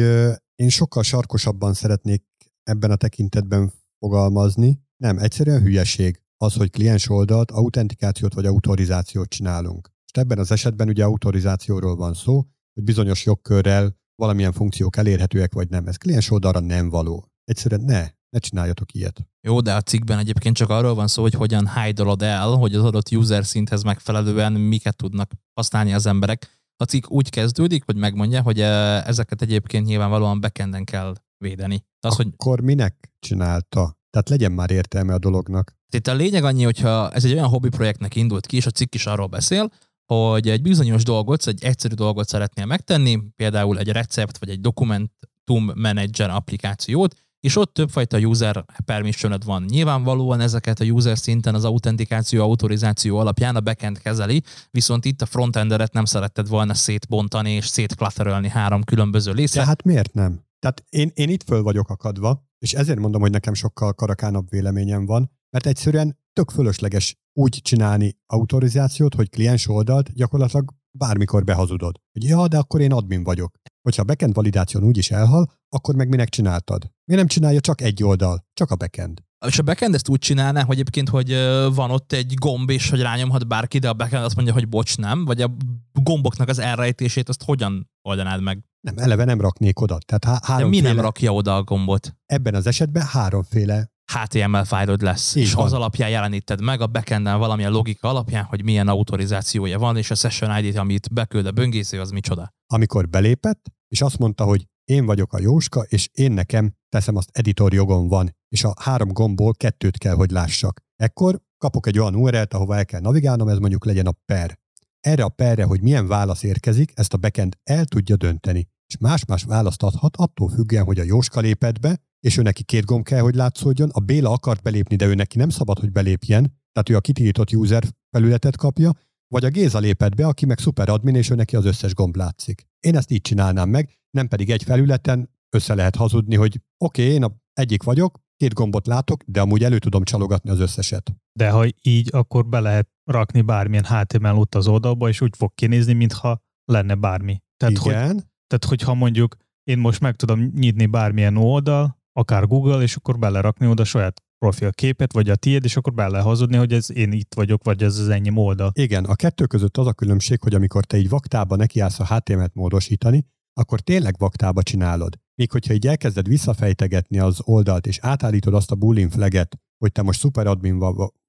én 0.55 0.69
sokkal 0.69 1.03
sarkosabban 1.03 1.75
szeretnék 1.75 2.25
ebben 2.63 2.91
a 2.91 2.97
tekintetben 2.97 3.73
fogalmazni. 3.99 4.81
Nem, 4.97 5.19
egyszerűen 5.19 5.63
hülyeség 5.63 6.21
az, 6.37 6.55
hogy 6.55 6.71
kliens 6.71 7.09
oldalt 7.09 7.51
autentikációt 7.51 8.35
vagy 8.35 8.47
autorizációt 8.47 9.29
csinálunk. 9.29 9.91
Ebben 10.19 10.39
az 10.39 10.51
esetben 10.51 10.89
ugye 10.89 11.05
autorizációról 11.05 11.97
van 11.97 12.15
szó, 12.15 12.47
hogy 12.75 12.85
bizonyos 12.85 13.25
jogkörrel 13.25 13.99
valamilyen 14.15 14.53
funkciók 14.53 14.97
elérhetőek 14.97 15.53
vagy 15.53 15.69
nem. 15.69 15.87
Ez 15.87 15.97
kliens 15.97 16.31
oldalra 16.31 16.61
nem 16.61 16.89
való. 16.89 17.27
Egyszerűen 17.45 17.81
ne, 17.81 18.09
ne 18.31 18.39
csináljatok 18.39 18.95
ilyet. 18.95 19.29
Jó, 19.47 19.61
de 19.61 19.75
a 19.75 19.81
cikkben 19.81 20.19
egyébként 20.19 20.57
csak 20.57 20.71
arról 20.71 20.95
van 20.95 21.09
szó, 21.09 21.23
hogy 21.23 21.35
hogyan 21.35 21.69
hide 21.69 22.27
el, 22.27 22.49
hogy 22.49 22.75
az 22.75 22.85
adott 22.85 23.11
user 23.11 23.45
szinthez 23.45 23.83
megfelelően 23.83 24.53
miket 24.53 24.97
tudnak 24.97 25.31
használni 25.55 25.93
az 25.93 26.07
emberek. 26.07 26.59
A 26.77 26.85
cikk 26.85 27.11
úgy 27.11 27.31
kezdődik, 27.31 27.85
hogy 27.85 27.97
megmondja, 27.97 28.43
hogy 28.43 28.61
ezeket 28.61 29.43
egyébként 29.43 29.87
nyilvánvalóan 29.87 30.41
backenden 30.41 30.85
kell 30.85 31.15
védeni. 31.39 31.85
Az, 32.01 32.21
Akkor 32.21 32.59
hogy... 32.59 32.65
minek 32.65 33.13
csinálta? 33.19 33.99
Tehát 34.11 34.29
legyen 34.29 34.53
már 34.53 34.71
értelme 34.71 35.15
a 35.15 35.19
dolognak. 35.19 35.79
Itt 35.93 36.07
a 36.07 36.15
lényeg 36.15 36.45
annyi, 36.45 36.65
hogyha 36.65 37.11
ez 37.11 37.25
egy 37.25 37.33
olyan 37.33 37.49
hobbi 37.49 37.69
projektnek 37.69 38.17
indult 38.17 38.47
ki, 38.47 38.57
és 38.57 38.67
a 38.67 38.71
cikk 38.71 38.95
is 38.95 39.07
arról 39.07 39.27
beszél, 39.27 39.71
hogy 40.15 40.49
egy 40.49 40.63
bizonyos 40.63 41.03
dolgot, 41.03 41.47
egy 41.47 41.65
egyszerű 41.65 41.95
dolgot 41.95 42.29
szeretnél 42.29 42.67
megtenni, 42.67 43.19
például 43.37 43.79
egy 43.79 43.89
recept 43.89 44.39
vagy 44.39 44.49
egy 44.49 44.61
dokumentum 44.61 45.71
manager 45.75 46.31
applikációt, 46.31 47.15
és 47.41 47.57
ott 47.57 47.75
többfajta 47.75 48.19
user 48.19 48.65
permission 48.85 49.35
van. 49.45 49.65
Nyilvánvalóan 49.69 50.41
ezeket 50.41 50.81
a 50.81 50.85
user 50.85 51.19
szinten 51.19 51.55
az 51.55 51.65
autentikáció, 51.65 52.43
autorizáció 52.43 53.19
alapján 53.19 53.57
a 53.57 53.61
backend 53.61 53.99
kezeli, 53.99 54.43
viszont 54.71 55.05
itt 55.05 55.23
a 55.23 55.27
frontenderet 55.27 55.93
nem 55.93 56.05
szeretted 56.05 56.49
volna 56.49 56.75
szétbontani 56.75 57.51
és 57.51 57.67
szétklatterölni 57.67 58.49
három 58.49 58.83
különböző 58.83 59.33
részre. 59.33 59.65
hát 59.65 59.83
miért 59.83 60.15
nem? 60.15 60.41
Tehát 60.59 60.85
én, 60.89 61.11
én 61.15 61.29
itt 61.29 61.43
föl 61.43 61.63
vagyok 61.63 61.89
akadva, 61.89 62.49
és 62.59 62.73
ezért 62.73 62.99
mondom, 62.99 63.21
hogy 63.21 63.31
nekem 63.31 63.55
sokkal 63.55 63.93
karakánabb 63.93 64.51
véleményem 64.51 65.07
van, 65.07 65.31
mert 65.51 65.67
egyszerűen 65.67 66.19
tök 66.33 66.51
fölösleges 66.51 67.17
úgy 67.33 67.61
csinálni 67.63 68.17
autorizációt, 68.27 69.15
hogy 69.15 69.31
kliens 69.31 69.69
oldalt 69.69 70.15
gyakorlatilag 70.15 70.75
bármikor 70.99 71.45
behazudod. 71.45 71.97
Hogy 72.13 72.25
ja, 72.25 72.49
de 72.49 72.59
akkor 72.59 72.81
én 72.81 72.93
admin 72.93 73.23
vagyok. 73.23 73.55
Hogyha 73.83 74.03
a 74.03 74.05
backend 74.05 74.35
validáción 74.35 74.83
úgyis 74.83 75.11
elhal, 75.11 75.53
akkor 75.69 75.95
meg 75.95 76.09
minek 76.09 76.29
csináltad? 76.29 76.83
Miért 76.83 77.23
nem 77.23 77.27
csinálja 77.27 77.61
csak 77.61 77.81
egy 77.81 78.05
oldal, 78.05 78.47
csak 78.53 78.71
a 78.71 78.77
backend? 78.77 79.23
És 79.47 79.59
a 79.59 79.63
backend 79.63 79.95
ezt 79.95 80.09
úgy 80.09 80.19
csinálná, 80.19 80.63
hogy 80.63 80.79
egyébként, 80.79 81.09
hogy 81.09 81.35
van 81.75 81.91
ott 81.91 82.13
egy 82.13 82.35
gomb, 82.35 82.71
és 82.71 82.91
hogy 82.91 83.01
rányomhat 83.01 83.47
bárki, 83.47 83.79
de 83.79 83.89
a 83.89 83.95
backend 83.95 84.25
azt 84.25 84.35
mondja, 84.35 84.53
hogy 84.53 84.69
bocs, 84.69 84.97
nem? 84.97 85.25
Vagy 85.25 85.43
a 85.43 85.57
gomboknak 85.93 86.49
az 86.49 86.59
elrejtését, 86.59 87.29
azt 87.29 87.43
hogyan 87.43 87.91
oldanád 88.03 88.43
meg? 88.43 88.65
Nem, 88.81 88.99
eleve 88.99 89.25
nem 89.25 89.41
raknék 89.41 89.81
oda. 89.81 89.99
Tehát 90.07 90.25
há- 90.25 90.45
háromféle... 90.45 90.83
De 90.83 90.89
mi 90.89 90.95
nem 90.95 91.05
rakja 91.05 91.33
oda 91.33 91.57
a 91.57 91.63
gombot? 91.63 92.17
Ebben 92.27 92.55
az 92.55 92.67
esetben 92.67 93.07
háromféle 93.07 93.91
HTML 94.13 94.65
fájlod 94.65 95.03
lesz, 95.03 95.35
Így 95.35 95.43
és 95.43 95.53
van. 95.53 95.65
az 95.65 95.73
alapján 95.73 96.11
jeleníted 96.11 96.63
meg 96.63 96.81
a 96.81 96.87
backenden 96.87 97.39
valamilyen 97.39 97.71
logika 97.71 98.09
alapján, 98.09 98.45
hogy 98.45 98.65
milyen 98.65 98.89
autorizációja 98.89 99.79
van, 99.79 99.97
és 99.97 100.11
a 100.11 100.15
session 100.15 100.59
ID-t, 100.65 100.77
amit 100.77 101.13
beküld 101.13 101.47
a 101.47 101.53
böngésző, 101.53 102.01
az 102.01 102.11
micsoda. 102.11 102.55
Amikor 102.67 103.09
belépett, 103.09 103.67
és 103.89 104.01
azt 104.01 104.19
mondta, 104.19 104.45
hogy 104.45 104.67
én 104.85 105.07
vagyok 105.07 105.33
a 105.33 105.41
Jóska, 105.41 105.81
és 105.81 106.09
én 106.13 106.33
nekem 106.33 106.73
teszem 106.89 107.17
azt 107.17 107.29
editor 107.33 107.73
jogom 107.73 108.09
van, 108.09 108.37
és 108.49 108.65
a 108.65 108.75
három 108.81 109.09
gombból 109.13 109.55
kettőt 109.55 109.99
kell, 109.99 110.15
hogy 110.15 110.31
lássak. 110.31 110.81
Ekkor 110.97 111.41
kapok 111.59 111.87
egy 111.87 111.99
olyan 111.99 112.15
URL-t, 112.15 112.55
ahova 112.55 112.77
el 112.77 112.85
kell 112.85 113.01
navigálnom, 113.01 113.49
ez 113.49 113.59
mondjuk 113.59 113.85
legyen 113.85 114.07
a 114.07 114.15
per. 114.25 114.59
Erre 115.01 115.23
a 115.25 115.29
perre, 115.29 115.65
hogy 115.65 115.83
milyen 115.83 116.07
válasz 116.07 116.43
érkezik, 116.43 116.93
ezt 116.95 117.13
a 117.15 117.17
backend 117.17 117.57
el 117.63 117.85
tudja 117.85 118.17
dönteni. 118.17 118.69
És 118.87 118.97
más-más 118.99 119.43
választ 119.43 119.83
adhat 119.83 120.17
attól 120.17 120.49
függően, 120.49 120.85
hogy 120.85 120.99
a 120.99 121.03
Jóska 121.03 121.41
lépett 121.41 121.81
be, 121.81 122.01
és 122.21 122.37
ő 122.37 122.43
neki 122.43 122.63
két 122.63 122.85
gomb 122.85 123.05
kell, 123.05 123.21
hogy 123.21 123.35
látszódjon, 123.35 123.91
a 123.93 124.01
Béla 124.01 124.31
akart 124.31 124.63
belépni, 124.63 124.97
de 124.97 125.07
ő 125.07 125.15
neki 125.15 125.39
nem 125.39 125.49
szabad, 125.49 125.79
hogy 125.79 125.93
belépjen, 125.93 126.59
tehát 126.73 126.89
ő 126.89 126.97
a 126.97 127.01
kitiltott 127.01 127.53
user 127.53 127.85
felületet 128.11 128.57
kapja, 128.57 128.93
vagy 129.29 129.45
a 129.45 129.49
Géza 129.49 129.79
lépett 129.79 130.15
be, 130.15 130.27
aki 130.27 130.47
meg 130.47 130.59
admin, 130.75 131.15
és 131.15 131.31
ő 131.31 131.35
neki 131.35 131.57
az 131.57 131.65
összes 131.65 131.95
gomb 131.95 132.17
látszik. 132.17 132.67
Én 132.81 132.97
ezt 132.97 133.11
így 133.11 133.21
csinálnám 133.21 133.69
meg, 133.69 133.99
nem 134.11 134.29
pedig 134.29 134.51
egy 134.51 134.63
felületen 134.63 135.31
össze 135.57 135.75
lehet 135.75 135.97
hazudni, 135.97 136.37
hogy 136.37 136.61
oké, 136.85 137.03
okay, 137.03 137.15
én 137.15 137.23
a 137.23 137.37
egyik 137.53 137.83
vagyok, 137.83 138.21
két 138.37 138.55
gombot 138.55 138.87
látok, 138.87 139.23
de 139.27 139.41
amúgy 139.41 139.65
elő 139.65 139.79
tudom 139.79 140.05
csalogatni 140.05 140.51
az 140.51 140.61
összeset. 140.61 141.15
De 141.33 141.51
ha 141.51 141.65
így, 141.83 142.09
akkor 142.13 142.47
be 142.47 142.61
lehet 142.61 142.89
rakni 143.05 143.41
bármilyen 143.41 143.85
HTML 143.85 144.35
út 144.35 144.55
az 144.55 144.67
oldalba, 144.69 145.09
és 145.09 145.21
úgy 145.21 145.37
fog 145.37 145.55
kinézni, 145.55 145.93
mintha 145.93 146.43
lenne 146.65 146.95
bármi. 146.95 147.43
Tehát, 147.57 147.79
Igen. 147.79 148.07
Hogy, 148.07 148.25
tehát, 148.47 148.65
hogyha 148.65 148.95
mondjuk 148.95 149.37
én 149.63 149.79
most 149.79 150.01
meg 150.01 150.17
tudom 150.17 150.41
nyitni 150.55 150.87
bármilyen 150.87 151.37
oldal, 151.37 152.00
akár 152.13 152.47
Google, 152.47 152.83
és 152.83 152.97
akkor 152.97 153.19
belerakni 153.19 153.67
oda 153.67 153.85
saját 153.85 154.23
profilképet, 154.39 155.13
vagy 155.13 155.31
a 155.31 155.37
tiéd, 155.37 155.65
és 155.65 155.77
akkor 155.77 155.93
bele 155.93 156.21
hazudni, 156.21 156.57
hogy 156.57 156.73
ez 156.73 156.93
én 156.93 157.13
itt 157.13 157.35
vagyok, 157.35 157.65
vagy 157.65 157.83
ez 157.83 157.99
az 157.99 158.09
enyém 158.09 158.37
oldal. 158.37 158.71
Igen, 158.75 159.05
a 159.05 159.15
kettő 159.15 159.47
között 159.47 159.77
az 159.77 159.87
a 159.87 159.93
különbség, 159.93 160.41
hogy 160.43 160.55
amikor 160.55 160.85
te 160.85 160.97
így 160.97 161.09
vaktába 161.09 161.57
nekiállsz 161.57 162.01
a 162.01 162.15
HTML-t 162.15 162.55
módosítani, 162.55 163.27
akkor 163.53 163.81
tényleg 163.81 164.15
vaktába 164.19 164.63
csinálod. 164.63 165.19
Míg 165.35 165.51
hogyha 165.51 165.75
így 165.75 165.87
elkezded 165.87 166.29
visszafejtegetni 166.29 167.19
az 167.19 167.41
oldalt, 167.45 167.87
és 167.87 167.99
átállítod 168.03 168.55
azt 168.55 168.71
a 168.71 168.75
boolean 168.75 169.11
flaget, 169.11 169.59
hogy 169.79 169.93
te 169.93 170.03
most 170.03 170.21
szuperadmin 170.21 170.79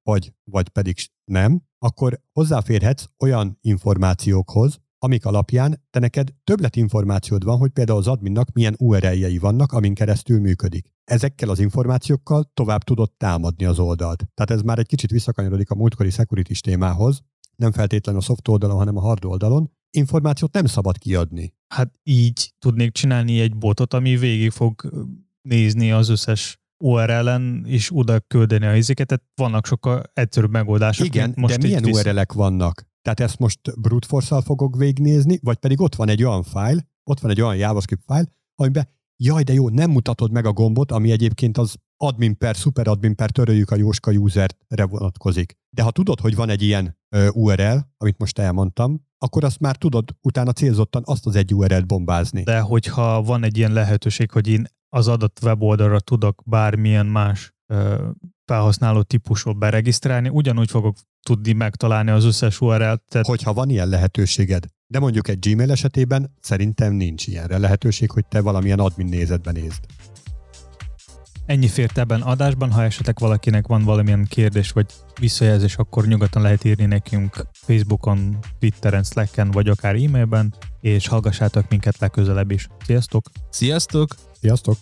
vagy, 0.04 0.34
vagy 0.44 0.70
pedig 0.70 0.98
nem, 1.32 1.62
akkor 1.80 2.22
hozzáférhetsz 2.32 3.06
olyan 3.20 3.58
információkhoz, 3.62 4.80
amik 5.04 5.26
alapján 5.26 5.84
te 5.90 6.00
neked 6.00 6.34
információd 6.76 7.44
van, 7.44 7.58
hogy 7.58 7.70
például 7.70 8.00
az 8.00 8.08
adminnak 8.08 8.52
milyen 8.54 8.76
URL-jei 8.78 9.38
vannak, 9.38 9.72
amin 9.72 9.94
keresztül 9.94 10.40
működik. 10.40 10.92
Ezekkel 11.04 11.50
az 11.50 11.60
információkkal 11.60 12.52
tovább 12.54 12.84
tudod 12.84 13.12
támadni 13.12 13.66
az 13.66 13.80
oldalt. 13.80 14.28
Tehát 14.34 14.52
ez 14.52 14.62
már 14.62 14.80
egy 14.80 14.88
kicsit 14.88 15.12
visszakanyarodik 15.12 15.72
a 15.72 15.76
múltkori 15.76 16.10
security 16.10 16.60
témához, 16.62 17.22
nem 17.56 17.72
feltétlenül 17.72 18.22
a 18.22 18.24
soft 18.24 18.48
oldalon, 18.48 18.78
hanem 18.78 18.98
a 18.98 19.02
hard 19.02 19.26
oldalon. 19.26 19.72
Információt 19.92 20.54
nem 20.54 20.66
szabad 20.66 20.98
kiadni. 20.98 21.54
Hát 21.68 21.92
így 22.04 22.54
tudnék 22.60 22.92
csinálni 22.92 23.40
egy 23.40 23.58
botot, 23.58 23.94
ami 23.94 24.18
végig 24.18 24.52
fog 24.52 24.92
nézni 25.42 25.92
az 25.92 26.10
összes 26.10 26.60
URL-en 26.78 27.64
és 27.66 27.90
oda 27.94 28.20
küldeni 28.20 28.66
a 28.66 28.76
izéket, 28.76 29.08
tehát 29.08 29.24
vannak 29.36 29.66
sokkal 29.66 30.04
egyszerűbb 30.14 30.52
megoldások. 30.52 31.06
Igen, 31.06 31.34
most 31.36 31.58
de 31.58 31.68
milyen 31.68 31.86
URL-ek 31.86 32.34
vannak? 32.34 32.90
Tehát 33.02 33.20
ezt 33.20 33.40
most 33.40 33.80
brute 33.80 34.08
force 34.08 34.42
fogok 34.42 34.76
végignézni, 34.76 35.40
vagy 35.42 35.58
pedig 35.58 35.82
ott 35.82 35.96
van 35.96 36.10
egy 36.10 36.24
olyan 36.24 36.44
fájl, 36.44 36.80
ott 37.04 37.20
van 37.20 37.32
egy 37.32 37.42
olyan 37.42 37.56
JavaScript 37.56 38.04
fájl, 38.06 38.26
amiben 38.56 38.90
jaj, 39.24 39.44
de 39.44 39.54
jó, 39.54 39.70
nem 39.70 39.92
mutatod 39.92 40.32
meg 40.32 40.46
a 40.46 40.54
gombot, 40.54 40.92
ami 40.92 41.12
egyébként 41.12 41.58
az 41.58 41.76
admin 41.98 42.38
per, 42.38 42.56
admin 42.74 43.16
per 43.16 43.32
töröljük 43.32 43.70
a 43.72 43.76
Jóska 43.76 44.12
userre 44.12 44.86
vonatkozik. 44.90 45.58
De 45.70 45.82
ha 45.82 45.92
tudod, 45.92 46.20
hogy 46.20 46.36
van 46.36 46.50
egy 46.50 46.62
ilyen 46.62 46.98
URL, 47.32 47.78
amit 47.98 48.18
most 48.18 48.40
elmondtam, 48.40 49.10
akkor 49.18 49.44
azt 49.44 49.60
már 49.60 49.76
tudod 49.76 50.16
utána 50.22 50.52
célzottan 50.52 51.02
azt 51.06 51.26
az 51.26 51.36
egy 51.36 51.54
URL-t 51.54 51.88
bombázni. 51.88 52.44
De 52.44 52.60
hogyha 52.60 53.22
van 53.22 53.44
egy 53.44 53.58
ilyen 53.58 53.74
lehetőség, 53.74 54.32
hogy 54.32 54.48
én 54.48 54.66
az 54.90 55.08
adott 55.08 55.40
weboldalra 55.44 56.00
tudok 56.00 56.42
bármilyen 56.46 57.06
más 57.06 57.54
felhasználó 58.52 59.02
típusról 59.02 59.54
beregisztrálni, 59.54 60.30
ugyanúgy 60.30 60.70
fogok 60.70 60.96
tudni 61.24 61.52
megtalálni 61.52 62.12
az 62.12 62.26
összes 62.26 62.62
URL-t. 62.62 63.02
Tehát... 63.08 63.28
Hogyha 63.28 63.54
van 63.54 63.70
ilyen 63.70 63.88
lehetőséged. 63.88 64.66
De 64.88 65.00
mondjuk 65.00 65.28
egy 65.28 65.40
Gmail 65.40 65.72
esetében 65.72 66.34
szerintem 66.42 66.94
nincs 66.94 67.28
ilyenre 67.28 67.58
lehetőség, 67.58 68.12
hogy 68.12 68.26
te 68.28 68.42
valamilyen 68.42 68.80
admin 68.80 69.08
nézetben 69.08 69.54
nézd. 69.54 69.80
Ennyi 71.46 71.68
fért 71.68 71.98
ebben 71.98 72.22
adásban, 72.22 72.72
ha 72.72 72.84
esetleg 72.84 73.16
valakinek 73.20 73.68
van 73.68 73.84
valamilyen 73.84 74.26
kérdés 74.30 74.72
vagy 74.72 74.86
visszajelzés, 75.20 75.76
akkor 75.76 76.08
nyugodtan 76.08 76.42
lehet 76.42 76.64
írni 76.64 76.86
nekünk 76.86 77.46
Facebookon, 77.52 78.38
Twitteren, 78.60 79.04
Slacken 79.04 79.52
vagy 79.52 79.68
akár 79.68 79.96
e-mailben, 79.96 80.54
és 80.82 81.08
hallgassátok 81.08 81.70
minket 81.70 82.00
legközelebb 82.00 82.52
is. 82.52 82.68
Sziasztok! 82.86 83.30
Sziasztok! 83.50 84.16
Sziasztok! 84.40 84.78